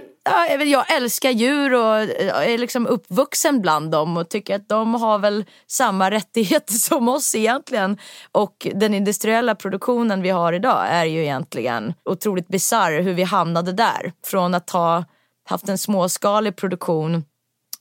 jag 0.65 0.97
älskar 0.97 1.31
djur 1.31 1.75
och 1.75 1.97
är 2.45 2.59
liksom 2.59 2.87
uppvuxen 2.87 3.61
bland 3.61 3.91
dem 3.91 4.17
och 4.17 4.29
tycker 4.29 4.57
att 4.57 4.69
de 4.69 4.95
har 4.95 5.19
väl 5.19 5.45
samma 5.67 6.11
rättigheter 6.11 6.75
som 6.75 7.09
oss 7.09 7.35
egentligen. 7.35 7.99
Och 8.33 8.67
den 8.75 8.95
industriella 8.95 9.55
produktionen 9.55 10.23
vi 10.23 10.31
har 10.31 10.53
idag 10.53 10.87
är 10.89 11.05
ju 11.05 11.23
egentligen 11.23 11.95
otroligt 12.05 12.49
bisarr 12.49 13.01
hur 13.01 13.15
vi 13.15 13.23
hamnade 13.23 13.73
där. 13.73 14.13
Från 14.25 14.55
att 14.55 14.71
ha 14.71 15.05
haft 15.49 15.69
en 15.69 15.79
småskalig 15.79 16.57
produktion 16.57 17.25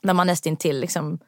där 0.02 0.14
man 0.14 0.28
nästintill 0.28 0.80
liksom 0.80 1.20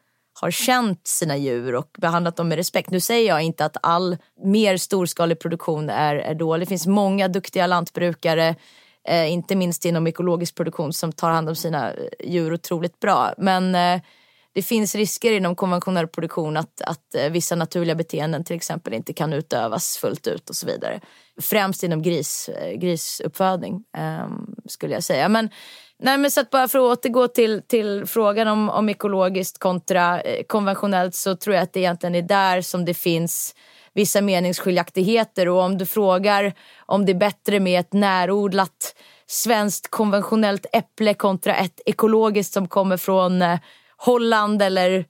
har 0.42 0.52
känt 0.52 1.08
sina 1.08 1.38
djur 1.38 1.76
och 1.76 1.90
behandlat 1.98 2.36
dem 2.36 2.48
med 2.48 2.56
respekt. 2.56 2.90
Nu 2.90 3.00
säger 3.00 3.28
jag 3.28 3.42
inte 3.42 3.66
att 3.66 3.78
all 3.84 4.18
mer 4.44 4.78
storskalig 4.78 5.40
produktion 5.40 5.90
är, 5.90 6.16
är 6.16 6.36
dålig. 6.36 6.68
Det 6.68 6.70
finns 6.70 6.88
många 6.88 7.28
duktiga 7.28 7.68
lantbrukare 7.68 8.56
eh, 9.08 9.32
inte 9.32 9.56
minst 9.56 9.86
inom 9.86 10.08
ekologisk 10.08 10.56
produktion 10.56 10.94
som 10.94 11.12
tar 11.12 11.30
hand 11.30 11.50
om 11.50 11.56
sina 11.56 11.94
eh, 11.94 11.98
djur 12.24 12.54
otroligt 12.54 13.00
bra. 13.00 13.34
Men 13.38 13.76
eh, 13.76 14.02
det 14.56 14.62
finns 14.62 14.96
risker 14.96 15.32
inom 15.32 15.56
konventionell 15.56 16.08
produktion 16.08 16.58
att, 16.58 16.82
att 16.82 17.16
eh, 17.16 17.30
vissa 17.30 17.56
naturliga 17.56 17.96
beteenden 17.96 18.44
till 18.44 18.56
exempel 18.56 18.94
inte 18.94 19.14
kan 19.14 19.34
utövas 19.34 19.98
fullt 19.98 20.28
ut 20.28 20.50
och 20.50 20.56
så 20.56 20.68
vidare. 20.68 21.00
Främst 21.42 21.84
inom 21.84 22.02
gris, 22.02 22.50
eh, 22.50 22.78
grisuppfödning 22.78 23.84
eh, 23.98 24.28
skulle 24.66 24.94
jag 24.94 25.04
säga. 25.04 25.30
Men, 25.30 25.50
nej, 26.00 26.18
men 26.18 26.32
så 26.32 26.42
att 26.42 26.50
bara 26.50 26.68
för 26.68 26.80
att 26.80 26.98
återgå 27.00 27.28
till, 27.28 27.62
till 27.68 28.06
frågan 28.06 28.48
om, 28.48 28.70
om 28.70 28.90
ekologiskt 28.90 29.60
kontra 29.60 30.22
eh, 30.22 30.44
konventionellt 30.48 31.16
så 31.16 31.36
tror 31.36 31.56
jag 31.56 31.64
att 31.64 31.74
det 31.74 31.80
egentligen 31.80 32.16
är 32.16 32.22
där 32.22 32.62
som 32.62 32.86
det 32.86 32.94
finns 32.94 33.56
vissa 33.94 34.22
meningsskiljaktigheter 34.22 35.48
och 35.48 35.62
om 35.62 35.78
du 35.78 35.86
frågar 35.86 36.54
om 36.86 37.06
det 37.06 37.12
är 37.12 37.20
bättre 37.20 37.60
med 37.60 37.80
ett 37.80 37.94
närodlat 37.94 38.96
svenskt 39.28 39.92
konventionellt 39.92 40.66
äpple 40.74 41.14
kontra 41.14 41.56
ett 41.56 41.82
ekologiskt 41.86 42.54
som 42.54 42.68
kommer 42.68 42.98
från 42.98 43.42
eh, 43.42 43.60
Holland 43.98 44.62
eller 44.62 45.06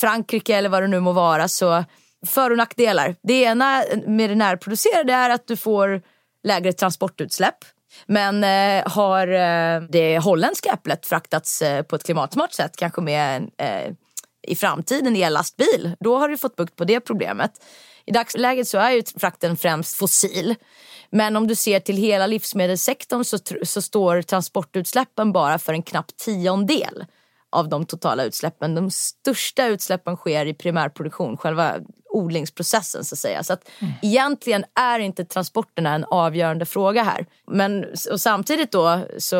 Frankrike 0.00 0.56
eller 0.56 0.68
vad 0.68 0.82
det 0.82 0.88
nu 0.88 1.00
må 1.00 1.12
vara 1.12 1.48
så 1.48 1.84
för 2.26 2.50
och 2.50 2.56
nackdelar. 2.56 3.16
Det 3.22 3.34
ena 3.34 3.84
med 4.06 4.30
det 4.30 4.36
närproducerade 4.36 5.12
är 5.12 5.30
att 5.30 5.46
du 5.46 5.56
får 5.56 6.02
lägre 6.44 6.72
transportutsläpp. 6.72 7.56
Men 8.06 8.44
eh, 8.44 8.92
har 8.92 9.28
eh, 9.28 9.82
det 9.88 10.18
holländska 10.18 10.70
äpplet 10.72 11.06
fraktats 11.06 11.62
eh, 11.62 11.82
på 11.82 11.96
ett 11.96 12.04
klimatsmart 12.04 12.52
sätt, 12.52 12.76
kanske 12.76 13.00
med 13.00 13.50
eh, 13.58 13.92
i 14.46 14.56
framtiden 14.56 15.16
ellastbil, 15.16 15.96
då 16.00 16.18
har 16.18 16.28
du 16.28 16.36
fått 16.36 16.56
bukt 16.56 16.76
på 16.76 16.84
det 16.84 17.00
problemet. 17.00 17.50
I 18.06 18.12
dagsläget 18.12 18.68
så 18.68 18.78
är 18.78 18.90
ju 18.90 19.02
frakten 19.16 19.56
främst 19.56 19.96
fossil. 19.96 20.54
Men 21.10 21.36
om 21.36 21.46
du 21.46 21.54
ser 21.54 21.80
till 21.80 21.96
hela 21.96 22.26
livsmedelssektorn 22.26 23.24
så, 23.24 23.38
så 23.62 23.82
står 23.82 24.22
transportutsläppen 24.22 25.32
bara 25.32 25.58
för 25.58 25.72
en 25.72 25.82
knapp 25.82 26.16
tiondel 26.16 27.04
av 27.52 27.68
de 27.68 27.86
totala 27.86 28.24
utsläppen. 28.24 28.74
De 28.74 28.90
största 28.90 29.66
utsläppen 29.66 30.16
sker 30.16 30.46
i 30.46 30.54
primärproduktion, 30.54 31.36
själva 31.36 31.76
odlingsprocessen 32.14 33.04
så 33.04 33.14
att 33.14 33.18
säga. 33.18 33.42
Så 33.42 33.52
att 33.52 33.70
mm. 33.78 33.92
egentligen 34.02 34.64
är 34.80 34.98
inte 34.98 35.24
transporterna 35.24 35.94
en 35.94 36.04
avgörande 36.04 36.66
fråga 36.66 37.02
här. 37.02 37.26
Men 37.46 37.84
och 38.12 38.20
samtidigt 38.20 38.72
då 38.72 39.00
så 39.18 39.36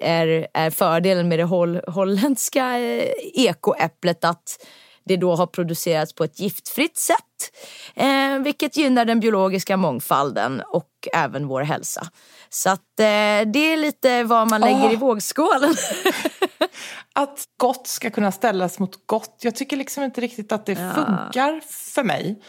är, 0.00 0.46
är 0.54 0.70
fördelen 0.70 1.28
med 1.28 1.38
det 1.38 1.44
holl, 1.44 1.80
holländska 1.86 2.78
eh, 2.78 3.12
ekoäpplet 3.34 4.24
att 4.24 4.58
det 5.08 5.16
då 5.16 5.34
har 5.34 5.46
producerats 5.46 6.12
på 6.12 6.24
ett 6.24 6.40
giftfritt 6.40 6.98
sätt. 6.98 7.18
Eh, 7.94 8.38
vilket 8.38 8.76
gynnar 8.76 9.04
den 9.04 9.20
biologiska 9.20 9.76
mångfalden 9.76 10.62
och 10.66 10.88
även 11.12 11.46
vår 11.46 11.62
hälsa. 11.62 12.06
Så 12.48 12.70
att 12.70 13.00
eh, 13.00 13.04
det 13.52 13.58
är 13.58 13.76
lite 13.76 14.24
vad 14.24 14.50
man 14.50 14.60
lägger 14.60 14.88
oh. 14.88 14.92
i 14.92 14.96
vågskålen. 14.96 15.74
att 17.12 17.44
gott 17.56 17.86
ska 17.86 18.10
kunna 18.10 18.32
ställas 18.32 18.78
mot 18.78 19.06
gott. 19.06 19.36
Jag 19.40 19.56
tycker 19.56 19.76
liksom 19.76 20.04
inte 20.04 20.20
riktigt 20.20 20.52
att 20.52 20.66
det 20.66 20.72
ja. 20.72 20.92
funkar 20.94 21.60
för 21.68 22.02
mig. 22.02 22.42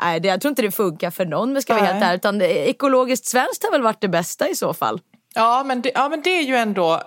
Nej, 0.00 0.20
det, 0.20 0.28
jag 0.28 0.40
tror 0.40 0.50
inte 0.50 0.62
det 0.62 0.70
funkar 0.70 1.10
för 1.10 1.26
någon 1.26 1.54
jag 1.54 1.62
ska 1.62 1.74
vara 1.74 1.84
helt. 1.84 2.14
Utan 2.14 2.42
ekologiskt 2.42 3.26
svenskt 3.26 3.64
har 3.64 3.70
väl 3.70 3.82
varit 3.82 4.00
det 4.00 4.08
bästa 4.08 4.48
i 4.48 4.54
så 4.54 4.74
fall. 4.74 5.00
Ja, 5.34 5.62
men 5.66 5.82
det, 5.82 5.90
ja, 5.94 6.08
men 6.08 6.22
det 6.22 6.30
är 6.30 6.42
ju 6.42 6.56
ändå 6.56 7.02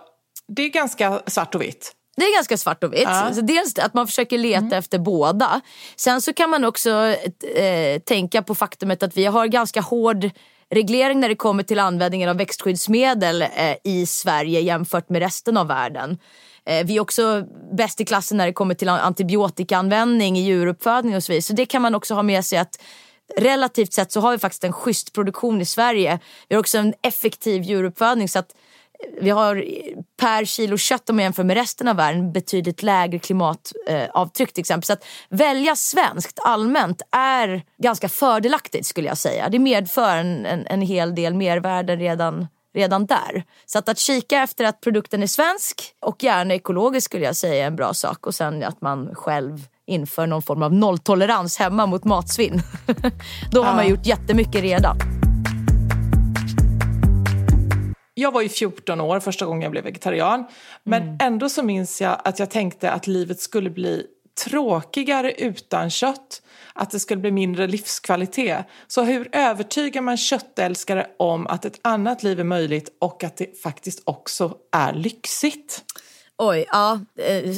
det 0.56 0.62
är 0.62 0.70
ganska 0.70 1.22
svart 1.28 1.56
och 1.56 1.62
vitt. 1.62 1.96
Det 2.18 2.24
är 2.24 2.36
ganska 2.36 2.58
svart 2.58 2.84
och 2.84 2.94
vitt. 2.94 3.02
Ja. 3.04 3.32
Så 3.34 3.42
dels 3.42 3.80
att 3.80 3.94
man 3.94 4.08
försöker 4.08 4.38
leta 4.38 4.78
efter 4.78 5.00
båda. 5.00 5.62
Sen 5.96 6.22
så 6.22 6.34
kan 6.34 6.50
man 6.50 6.64
också 6.64 7.16
eh, 7.56 8.00
tänka 8.00 8.42
på 8.42 8.56
faktumet 8.56 9.04
att 9.04 9.18
vi 9.18 9.26
har 9.26 9.48
ganska 9.48 9.82
hård 9.82 10.30
reglering 10.70 11.20
när 11.20 11.30
det 11.30 11.36
kommer 11.36 11.64
till 11.64 11.80
användningen 11.80 12.30
av 12.30 12.38
växtskyddsmedel 12.38 13.42
eh, 13.42 13.76
i 13.84 14.06
Sverige 14.06 14.60
jämfört 14.60 15.10
med 15.10 15.22
resten 15.22 15.58
av 15.58 15.68
världen. 15.68 16.18
Eh, 16.66 16.86
vi 16.86 16.98
är 16.98 17.00
också 17.00 17.46
bäst 17.78 18.02
i 18.02 18.06
klassen 18.06 18.38
när 18.38 18.46
det 18.46 18.54
kommer 18.54 18.76
till 18.76 18.90
antibiotikaanvändning 18.90 20.38
i 20.38 20.42
djuruppfödning 20.42 21.16
och 21.16 21.24
så 21.24 21.32
vidare. 21.32 21.42
Så 21.42 21.54
det 21.54 21.66
kan 21.66 21.82
man 21.82 21.96
också 21.96 22.14
ha 22.14 22.24
med 22.24 22.46
sig 22.46 22.60
att 22.60 22.82
relativt 23.38 23.94
sett 23.94 24.12
så 24.12 24.20
har 24.20 24.32
vi 24.32 24.38
faktiskt 24.38 24.64
en 24.64 24.74
schysst 24.74 25.14
produktion 25.14 25.62
i 25.62 25.66
Sverige. 25.66 26.20
Vi 26.48 26.56
har 26.56 26.60
också 26.60 26.78
en 26.78 26.94
effektiv 27.02 27.64
djuruppfödning 27.64 28.30
så 28.30 28.40
att 28.40 28.56
vi 29.22 29.30
har 29.30 29.66
per 30.20 30.46
kilo 30.46 30.78
kött 30.78 31.10
om 31.10 31.16
man 31.16 31.24
jämför 31.24 31.44
med 31.44 31.58
resten 31.58 31.88
av 31.88 31.96
världen 31.96 32.32
betydligt 32.32 32.84
lägre 32.84 33.20
klimatavtryck 33.20 34.54
till 34.54 34.62
exempel. 34.62 34.86
Så 34.86 34.94
att 34.94 35.06
välja 35.30 35.76
svenskt 35.76 36.40
allmänt 36.44 37.02
är 37.12 37.64
ganska 37.78 38.10
fördelaktigt 38.10 38.86
skulle 38.86 39.08
jag 39.08 39.18
säga. 39.18 39.50
Det 39.50 39.60
medför 39.60 40.18
en, 40.18 40.46
en, 40.46 40.68
en 40.68 40.82
hel 40.82 41.16
del 41.16 41.34
mervärden 41.34 42.00
redan 42.00 42.48
redan 42.74 43.06
där. 43.06 43.44
Så 43.66 43.80
att, 43.80 43.90
att 43.90 44.00
kika 44.00 44.42
efter 44.42 44.66
att 44.66 44.82
produkten 44.82 45.24
är 45.24 45.28
svensk 45.28 45.82
och 46.00 46.24
gärna 46.24 46.54
ekologisk 46.54 47.06
skulle 47.06 47.26
jag 47.26 47.36
säga 47.36 47.64
är 47.64 47.68
en 47.68 47.76
bra 47.76 47.94
sak. 47.94 48.28
Och 48.28 48.36
sen 48.36 48.64
att 48.64 48.82
man 48.82 49.16
själv 49.16 49.68
inför 49.88 50.28
någon 50.28 50.42
form 50.42 50.64
av 50.64 50.74
nolltolerans 50.74 51.58
hemma 51.58 51.86
mot 51.86 52.04
matsvinn. 52.04 52.62
Då 53.52 53.64
har 53.64 53.76
man 53.76 53.88
gjort 53.88 54.06
jättemycket 54.06 54.62
redan. 54.62 54.98
Jag 58.14 58.32
var 58.32 58.42
ju 58.42 58.50
14 58.50 59.02
år 59.02 59.20
första 59.20 59.46
gången 59.46 59.62
jag 59.62 59.72
blev 59.72 59.84
vegetarian. 59.84 60.46
Men 60.84 61.02
Mm. 61.04 61.18
ändå 61.22 61.50
så 61.50 61.64
minns 61.64 62.02
jag 62.02 62.22
att 62.24 62.40
jag 62.40 62.50
tänkte 62.50 62.92
att 62.92 63.08
livet 63.08 63.40
skulle 63.40 63.70
bli 63.70 64.08
tråkigare 64.46 65.32
utan 65.34 65.90
kött. 65.90 66.42
Att 66.74 66.92
det 66.92 67.00
skulle 67.00 67.22
bli 67.22 67.32
mindre 67.32 67.68
livskvalitet. 67.68 68.66
Så 68.88 69.04
hur 69.04 69.30
övertygar 69.32 70.02
man 70.02 70.18
köttälskare 70.18 71.08
om 71.20 71.48
att 71.48 71.66
ett 71.66 71.80
annat 71.82 72.24
liv 72.24 72.40
är 72.40 72.44
möjligt 72.44 72.96
och 73.00 73.24
att 73.24 73.38
det 73.38 73.62
faktiskt 73.64 74.02
också 74.06 74.56
är 74.72 74.94
lyxigt? 74.94 75.84
Oj, 76.38 76.66
ja. 76.68 77.00
eh, 77.18 77.56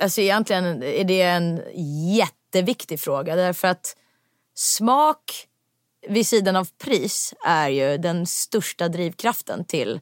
Alltså 0.00 0.20
egentligen 0.20 0.82
är 0.82 1.04
det 1.04 1.22
en 1.22 1.60
jätteviktig 2.16 3.00
fråga. 3.00 3.36
Därför 3.36 3.68
att 3.68 3.96
smak 4.54 5.46
vid 6.08 6.26
sidan 6.26 6.56
av 6.56 6.68
pris 6.84 7.34
är 7.44 7.68
ju 7.68 7.98
den 7.98 8.26
största 8.26 8.88
drivkraften 8.88 9.64
till 9.64 10.00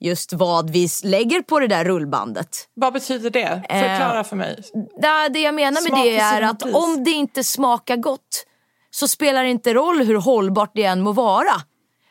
just 0.00 0.32
vad 0.32 0.70
vi 0.70 0.88
lägger 1.04 1.42
på 1.42 1.60
det 1.60 1.66
där 1.66 1.84
rullbandet. 1.84 2.68
Vad 2.74 2.92
betyder 2.92 3.30
det? 3.30 3.62
Förklara 3.68 4.24
för 4.24 4.36
mig. 4.36 4.62
Ja, 5.02 5.28
det 5.28 5.40
jag 5.40 5.54
menar 5.54 5.82
med 5.82 5.82
Smak 5.82 6.04
det 6.04 6.18
är 6.18 6.42
att 6.42 6.62
pris. 6.62 6.74
om 6.74 7.04
det 7.04 7.10
inte 7.10 7.44
smakar 7.44 7.96
gott 7.96 8.46
så 8.90 9.08
spelar 9.08 9.44
det 9.44 9.50
inte 9.50 9.74
roll 9.74 10.02
hur 10.02 10.14
hållbart 10.14 10.70
det 10.74 10.84
än 10.84 11.00
må 11.00 11.12
vara. 11.12 11.52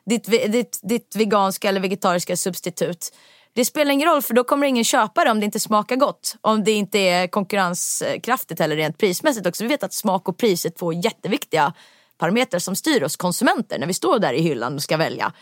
Ditt, 0.05 0.51
ditt, 0.51 0.79
ditt 0.83 1.15
veganska 1.15 1.69
eller 1.69 1.79
vegetariska 1.79 2.37
substitut. 2.37 3.13
Det 3.53 3.65
spelar 3.65 3.91
ingen 3.91 4.09
roll 4.09 4.21
för 4.21 4.33
då 4.33 4.43
kommer 4.43 4.67
ingen 4.67 4.83
köpa 4.83 5.23
det 5.23 5.31
om 5.31 5.39
det 5.39 5.45
inte 5.45 5.59
smakar 5.59 5.95
gott. 5.95 6.35
Om 6.41 6.63
det 6.63 6.71
inte 6.71 6.99
är 6.99 7.27
konkurrenskraftigt 7.27 8.61
eller 8.61 8.75
rent 8.75 8.97
prismässigt 8.97 9.47
också. 9.47 9.63
Vi 9.63 9.67
vet 9.67 9.83
att 9.83 9.93
smak 9.93 10.29
och 10.29 10.37
pris 10.37 10.65
är 10.65 10.69
två 10.69 10.93
jätteviktiga 10.93 11.73
parametrar 12.19 12.59
som 12.59 12.75
styr 12.75 13.03
oss 13.03 13.15
konsumenter 13.15 13.79
när 13.79 13.87
vi 13.87 13.93
står 13.93 14.19
där 14.19 14.33
i 14.33 14.41
hyllan 14.41 14.75
och 14.75 14.81
ska 14.81 14.97
välja. 14.97 15.33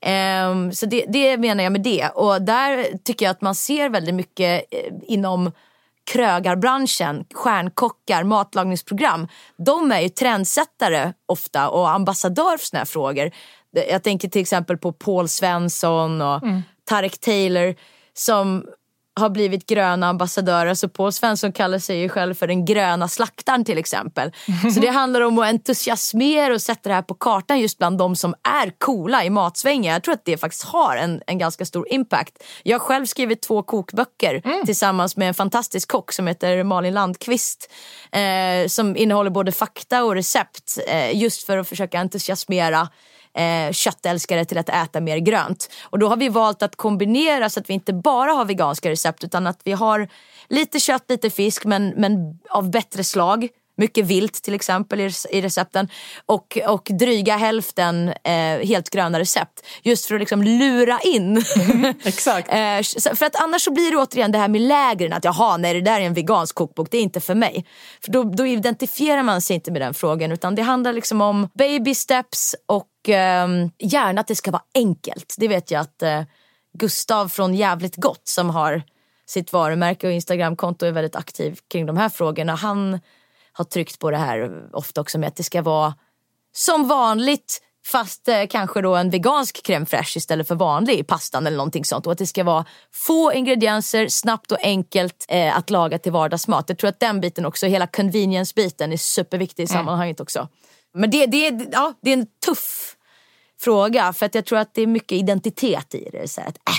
Ehm, 0.00 0.72
så 0.72 0.86
det, 0.86 1.04
det 1.08 1.36
menar 1.36 1.64
jag 1.64 1.72
med 1.72 1.82
det. 1.82 2.08
Och 2.08 2.42
där 2.42 2.98
tycker 3.04 3.26
jag 3.26 3.30
att 3.30 3.40
man 3.40 3.54
ser 3.54 3.88
väldigt 3.88 4.14
mycket 4.14 4.64
eh, 4.70 4.92
inom 5.02 5.52
krögarbranschen, 6.12 7.24
stjärnkockar, 7.34 8.24
matlagningsprogram. 8.24 9.28
De 9.56 9.92
är 9.92 10.00
ju 10.00 10.08
trendsättare 10.08 11.12
ofta 11.26 11.68
och 11.68 11.90
ambassadör 11.90 12.56
för 12.58 12.66
såna 12.66 12.78
här 12.78 12.86
frågor. 12.86 13.30
Jag 13.90 14.02
tänker 14.02 14.28
till 14.28 14.42
exempel 14.42 14.78
på 14.78 14.92
Paul 14.92 15.28
Svensson 15.28 16.22
och 16.22 16.42
Tarek 16.84 17.18
Taylor 17.18 17.74
som 18.14 18.66
har 19.18 19.30
blivit 19.30 19.66
gröna 19.66 20.08
ambassadörer. 20.08 20.74
Så 20.74 20.88
Paul 20.88 21.12
Svensson 21.12 21.52
kallar 21.52 21.78
sig 21.78 21.98
ju 21.98 22.08
själv 22.08 22.34
för 22.34 22.46
den 22.46 22.64
gröna 22.64 23.08
slaktaren 23.08 23.64
till 23.64 23.78
exempel. 23.78 24.32
Så 24.74 24.80
det 24.80 24.88
handlar 24.88 25.20
om 25.20 25.38
att 25.38 25.46
entusiasmera 25.46 26.54
och 26.54 26.62
sätta 26.62 26.88
det 26.88 26.94
här 26.94 27.02
på 27.02 27.14
kartan 27.14 27.60
just 27.60 27.78
bland 27.78 27.98
de 27.98 28.16
som 28.16 28.34
är 28.62 28.72
coola 28.78 29.24
i 29.24 29.30
matsvängen. 29.30 29.92
Jag 29.92 30.02
tror 30.02 30.14
att 30.14 30.24
det 30.24 30.36
faktiskt 30.36 30.64
har 30.64 30.96
en, 30.96 31.22
en 31.26 31.38
ganska 31.38 31.64
stor 31.64 31.92
impact. 31.92 32.44
Jag 32.62 32.78
har 32.78 32.84
själv 32.84 33.06
skrivit 33.06 33.42
två 33.42 33.62
kokböcker 33.62 34.64
tillsammans 34.66 35.16
med 35.16 35.28
en 35.28 35.34
fantastisk 35.34 35.90
kock 35.90 36.12
som 36.12 36.26
heter 36.26 36.64
Malin 36.64 36.94
Landqvist. 36.94 37.72
Eh, 38.12 38.68
som 38.68 38.96
innehåller 38.96 39.30
både 39.30 39.52
fakta 39.52 40.04
och 40.04 40.14
recept 40.14 40.78
eh, 40.88 41.16
just 41.16 41.46
för 41.46 41.58
att 41.58 41.68
försöka 41.68 42.00
entusiasmera 42.00 42.88
eh, 43.38 43.72
köttälskare 43.72 44.44
till 44.44 44.58
att 44.58 44.68
äta 44.68 45.00
mer 45.00 45.18
grönt. 45.18 45.70
Och 45.82 45.98
då 45.98 46.08
har 46.08 46.16
vi 46.16 46.28
valt 46.28 46.62
att 46.62 46.76
kombinera 46.76 47.50
så 47.50 47.60
att 47.60 47.70
vi 47.70 47.74
inte 47.74 47.92
bara 47.92 48.32
har 48.32 48.44
veganska 48.44 48.90
recept 48.90 49.24
utan 49.24 49.46
att 49.46 49.60
vi 49.64 49.72
har 49.72 50.08
lite 50.48 50.80
kött, 50.80 51.04
lite 51.08 51.30
fisk 51.30 51.64
men, 51.64 51.88
men 51.96 52.38
av 52.50 52.70
bättre 52.70 53.04
slag. 53.04 53.48
Mycket 53.76 54.06
vilt 54.06 54.42
till 54.42 54.54
exempel 54.54 55.00
i 55.30 55.40
recepten. 55.42 55.88
Och, 56.26 56.58
och 56.68 56.88
dryga 56.90 57.36
hälften 57.36 58.08
eh, 58.08 58.66
helt 58.66 58.90
gröna 58.90 59.18
recept. 59.18 59.66
Just 59.82 60.06
för 60.06 60.14
att 60.14 60.20
liksom 60.20 60.42
lura 60.42 60.98
in. 61.04 61.44
Exakt. 62.04 62.48
Eh, 62.48 63.14
för 63.14 63.24
att 63.24 63.42
annars 63.42 63.62
så 63.62 63.72
blir 63.72 63.90
det 63.90 63.96
återigen 63.96 64.32
det 64.32 64.38
här 64.38 64.48
med 64.48 64.60
lägren. 64.60 65.12
Att 65.12 65.24
jaha, 65.24 65.56
nej 65.56 65.74
det 65.74 65.80
där 65.80 66.00
är 66.00 66.04
en 66.04 66.14
vegansk 66.14 66.54
kokbok, 66.54 66.88
det 66.90 66.98
är 66.98 67.02
inte 67.02 67.20
för 67.20 67.34
mig. 67.34 67.66
För 68.04 68.12
då, 68.12 68.22
då 68.22 68.46
identifierar 68.46 69.22
man 69.22 69.40
sig 69.40 69.54
inte 69.54 69.70
med 69.70 69.82
den 69.82 69.94
frågan. 69.94 70.32
Utan 70.32 70.54
det 70.54 70.62
handlar 70.62 70.92
liksom 70.92 71.20
om 71.20 71.48
baby 71.54 71.94
steps 71.94 72.54
och 72.66 72.86
ehm, 73.08 73.70
gärna 73.78 74.20
att 74.20 74.26
det 74.26 74.34
ska 74.34 74.50
vara 74.50 74.62
enkelt. 74.74 75.34
Det 75.38 75.48
vet 75.48 75.70
jag 75.70 75.80
att 75.80 76.02
eh, 76.02 76.22
Gustav 76.78 77.28
från 77.28 77.54
Jävligt 77.54 77.96
Gott 77.96 78.28
som 78.28 78.50
har 78.50 78.82
sitt 79.26 79.52
varumärke 79.52 80.06
och 80.06 80.12
Instagramkonto 80.12 80.86
är 80.86 80.92
väldigt 80.92 81.16
aktiv 81.16 81.58
kring 81.70 81.86
de 81.86 81.96
här 81.96 82.08
frågorna. 82.08 82.54
Han 82.54 83.00
har 83.52 83.64
tryckt 83.64 83.98
på 83.98 84.10
det 84.10 84.16
här 84.16 84.68
ofta 84.72 85.00
också 85.00 85.18
med 85.18 85.28
att 85.28 85.36
det 85.36 85.42
ska 85.42 85.62
vara 85.62 85.94
som 86.52 86.88
vanligt 86.88 87.62
fast 87.86 88.28
eh, 88.28 88.46
kanske 88.50 88.80
då 88.80 88.94
en 88.96 89.10
vegansk 89.10 89.66
crème 89.66 89.86
fraîche 89.86 90.16
istället 90.16 90.48
för 90.48 90.54
vanlig 90.54 90.98
i 90.98 91.04
pastan 91.04 91.46
eller 91.46 91.56
någonting 91.56 91.84
sånt. 91.84 92.06
Och 92.06 92.12
att 92.12 92.18
det 92.18 92.26
ska 92.26 92.44
vara 92.44 92.64
få 92.92 93.32
ingredienser, 93.32 94.08
snabbt 94.08 94.52
och 94.52 94.58
enkelt 94.62 95.26
eh, 95.28 95.56
att 95.56 95.70
laga 95.70 95.98
till 95.98 96.12
vardagsmat. 96.12 96.64
Jag 96.68 96.78
tror 96.78 96.88
att 96.88 97.00
den 97.00 97.20
biten 97.20 97.44
också, 97.44 97.66
hela 97.66 97.86
convenience-biten 97.86 98.92
är 98.92 98.96
superviktig 98.96 99.62
i 99.62 99.66
sammanhanget 99.66 100.20
också. 100.20 100.48
Men 100.94 101.10
det, 101.10 101.26
det, 101.26 101.68
ja, 101.72 101.94
det 102.02 102.10
är 102.10 102.16
en 102.16 102.26
tuff 102.46 102.94
fråga 103.60 104.12
för 104.12 104.26
att 104.26 104.34
jag 104.34 104.44
tror 104.44 104.58
att 104.58 104.74
det 104.74 104.82
är 104.82 104.86
mycket 104.86 105.12
identitet 105.18 105.94
i 105.94 106.08
det. 106.12 106.30
Så 106.30 106.40
att, 106.40 106.46
äh, 106.48 106.74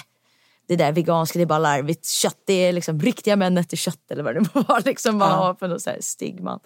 det 0.68 0.76
där 0.76 0.92
veganska 0.92 1.40
det 1.40 1.44
är 1.44 1.46
bara 1.46 1.60
larvigt. 1.60 2.08
Kött 2.08 2.38
det 2.46 2.54
är 2.54 2.74
liksom 2.74 3.00
riktiga 3.00 3.36
män 3.36 3.58
äter 3.58 3.78
kött 3.78 4.12
eller 4.12 4.24
vad 4.24 4.36
det 4.36 4.40
må 4.56 4.62
vara. 4.62 4.80
Liksom 4.80 5.18
man 5.18 5.30
Ja. 5.30 5.36
har 5.36 5.54
för 5.54 5.68
något 5.68 5.82
så 5.82 5.92
stigma. 6.00 6.60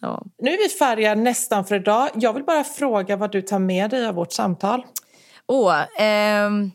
Ja. 0.00 0.22
Nu 0.38 0.50
är 0.50 0.58
vi 0.58 0.68
färdiga 0.68 1.14
nästan 1.14 1.64
för 1.64 1.74
idag. 1.74 2.08
Jag 2.14 2.32
vill 2.32 2.44
bara 2.44 2.64
fråga 2.64 3.16
vad 3.16 3.32
du 3.32 3.42
tar 3.42 3.58
med 3.58 3.90
dig 3.90 4.06
av 4.06 4.14
vårt 4.14 4.32
samtal. 4.32 4.82
Åh, 5.46 5.80
ehm, 5.98 6.70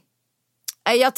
jag 0.93 1.13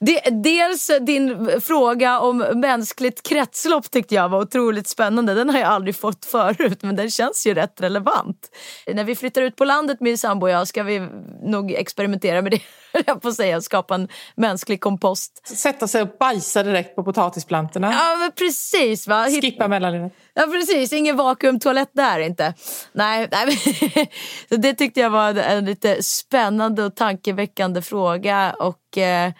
dels 0.42 0.90
din 1.00 1.50
fråga 1.60 2.20
om 2.20 2.38
mänskligt 2.38 3.22
kretslopp 3.22 3.90
tyckte 3.90 4.14
jag 4.14 4.28
var 4.28 4.40
otroligt 4.40 4.88
spännande. 4.88 5.34
Den 5.34 5.50
har 5.50 5.58
jag 5.58 5.68
aldrig 5.68 5.96
fått 5.96 6.24
förut 6.24 6.82
men 6.82 6.96
den 6.96 7.10
känns 7.10 7.46
ju 7.46 7.54
rätt 7.54 7.80
relevant. 7.80 8.50
När 8.86 9.04
vi 9.04 9.16
flyttar 9.16 9.42
ut 9.42 9.56
på 9.56 9.64
landet 9.64 10.00
min 10.00 10.18
sambo 10.18 10.46
och 10.46 10.50
jag 10.50 10.68
ska 10.68 10.82
vi 10.82 11.08
nog 11.42 11.72
experimentera 11.72 12.42
med 12.42 12.52
det 12.52 12.60
höll 12.96 13.04
Jag 13.06 13.22
på 13.22 13.28
att 13.28 13.34
säga, 13.34 13.60
skapa 13.60 13.94
en 13.94 14.08
mänsklig 14.34 14.80
kompost. 14.80 15.46
Sätta 15.56 15.88
sig 15.88 16.02
och 16.02 16.08
bajsa 16.18 16.62
direkt 16.62 16.96
på 16.96 17.04
potatisplantorna. 17.04 17.92
Ja 17.92 18.16
men 18.16 18.32
precis 18.32 19.08
va. 19.08 19.24
Hitt- 19.24 19.40
Skippa 19.40 19.68
mellanlivet. 19.68 20.12
Ja 20.34 20.42
precis, 20.42 20.92
ingen 20.92 21.16
vakuumtoalett 21.16 21.90
där 21.92 22.18
inte. 22.20 22.54
Nej, 22.92 23.28
nej 23.32 23.56
så 24.48 24.56
det 24.56 24.74
tyckte 24.74 25.00
jag 25.00 25.10
var 25.10 25.34
en, 25.34 25.64
lite 25.64 26.02
spännande 26.02 26.84
och 26.84 26.96
tankeväckande 26.96 27.82
fråga. 27.82 28.54
Och, 28.58 28.98
eh, 28.98 29.32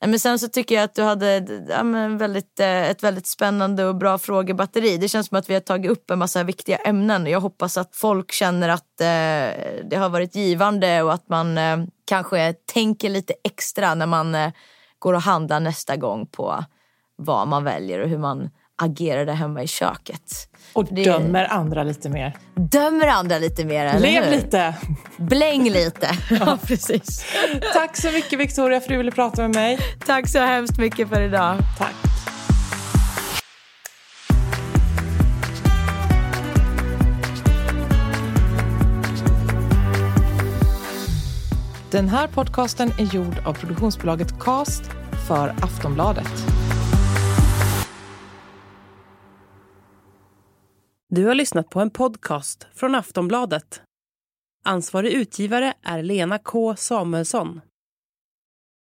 men 0.00 0.20
sen 0.20 0.38
så 0.38 0.48
tycker 0.48 0.74
jag 0.74 0.84
att 0.84 0.94
du 0.94 1.02
hade 1.02 1.46
ja, 1.68 1.82
väldigt, 2.18 2.60
eh, 2.60 2.90
ett 2.90 3.02
väldigt 3.02 3.26
spännande 3.26 3.84
och 3.84 3.94
bra 3.96 4.18
frågebatteri. 4.18 4.96
Det 4.96 5.08
känns 5.08 5.26
som 5.28 5.38
att 5.38 5.50
vi 5.50 5.54
har 5.54 5.60
tagit 5.60 5.90
upp 5.90 6.10
en 6.10 6.18
massa 6.18 6.42
viktiga 6.42 6.76
ämnen. 6.76 7.26
Jag 7.26 7.40
hoppas 7.40 7.76
att 7.76 7.96
folk 7.96 8.32
känner 8.32 8.68
att 8.68 9.00
eh, 9.00 9.84
det 9.90 9.96
har 9.96 10.08
varit 10.08 10.34
givande 10.34 11.02
och 11.02 11.12
att 11.12 11.28
man 11.28 11.58
eh, 11.58 11.76
kanske 12.08 12.52
tänker 12.72 13.08
lite 13.10 13.34
extra 13.44 13.94
när 13.94 14.06
man 14.06 14.34
eh, 14.34 14.50
går 14.98 15.14
och 15.14 15.22
handlar 15.22 15.60
nästa 15.60 15.96
gång 15.96 16.26
på 16.26 16.64
vad 17.16 17.48
man 17.48 17.64
väljer 17.64 17.98
och 18.00 18.08
hur 18.08 18.18
man 18.18 18.50
agerar 18.82 19.26
där 19.26 19.32
hemma 19.34 19.62
i 19.62 19.66
köket. 19.66 20.32
Och 20.72 20.84
Det- 20.90 21.04
dömer 21.04 21.44
andra 21.44 21.82
lite 21.82 22.08
mer. 22.08 22.36
Dömer 22.54 23.06
andra 23.06 23.38
lite 23.38 23.64
mer, 23.64 23.86
eller 23.86 24.00
Lev 24.00 24.24
hur? 24.24 24.30
lite! 24.30 24.74
Bläng 25.16 25.70
lite. 25.70 26.08
Ja, 26.40 26.58
precis. 26.66 27.26
Tack 27.74 27.96
så 27.96 28.10
mycket 28.10 28.38
Victoria 28.38 28.80
för 28.80 28.84
att 28.84 28.88
du 28.88 28.96
ville 28.96 29.10
prata 29.10 29.42
med 29.42 29.54
mig. 29.54 29.78
Tack 30.06 30.28
så 30.28 30.38
hemskt 30.38 30.78
mycket 30.78 31.08
för 31.08 31.20
idag. 31.20 31.56
Tack. 31.78 31.94
Den 41.90 42.08
här 42.08 42.28
podcasten 42.28 42.88
är 42.98 43.14
gjord 43.14 43.38
av 43.46 43.52
produktionsbolaget 43.52 44.40
Cast 44.40 44.82
för 45.28 45.48
Aftonbladet. 45.48 46.46
Du 51.08 51.26
har 51.26 51.34
lyssnat 51.34 51.70
på 51.70 51.80
en 51.80 51.90
podcast 51.90 52.66
från 52.74 52.94
Aftonbladet. 52.94 53.82
Ansvarig 54.64 55.12
utgivare 55.12 55.74
är 55.82 56.02
Lena 56.02 56.38
K 56.38 56.76
Samuelsson. 56.76 57.60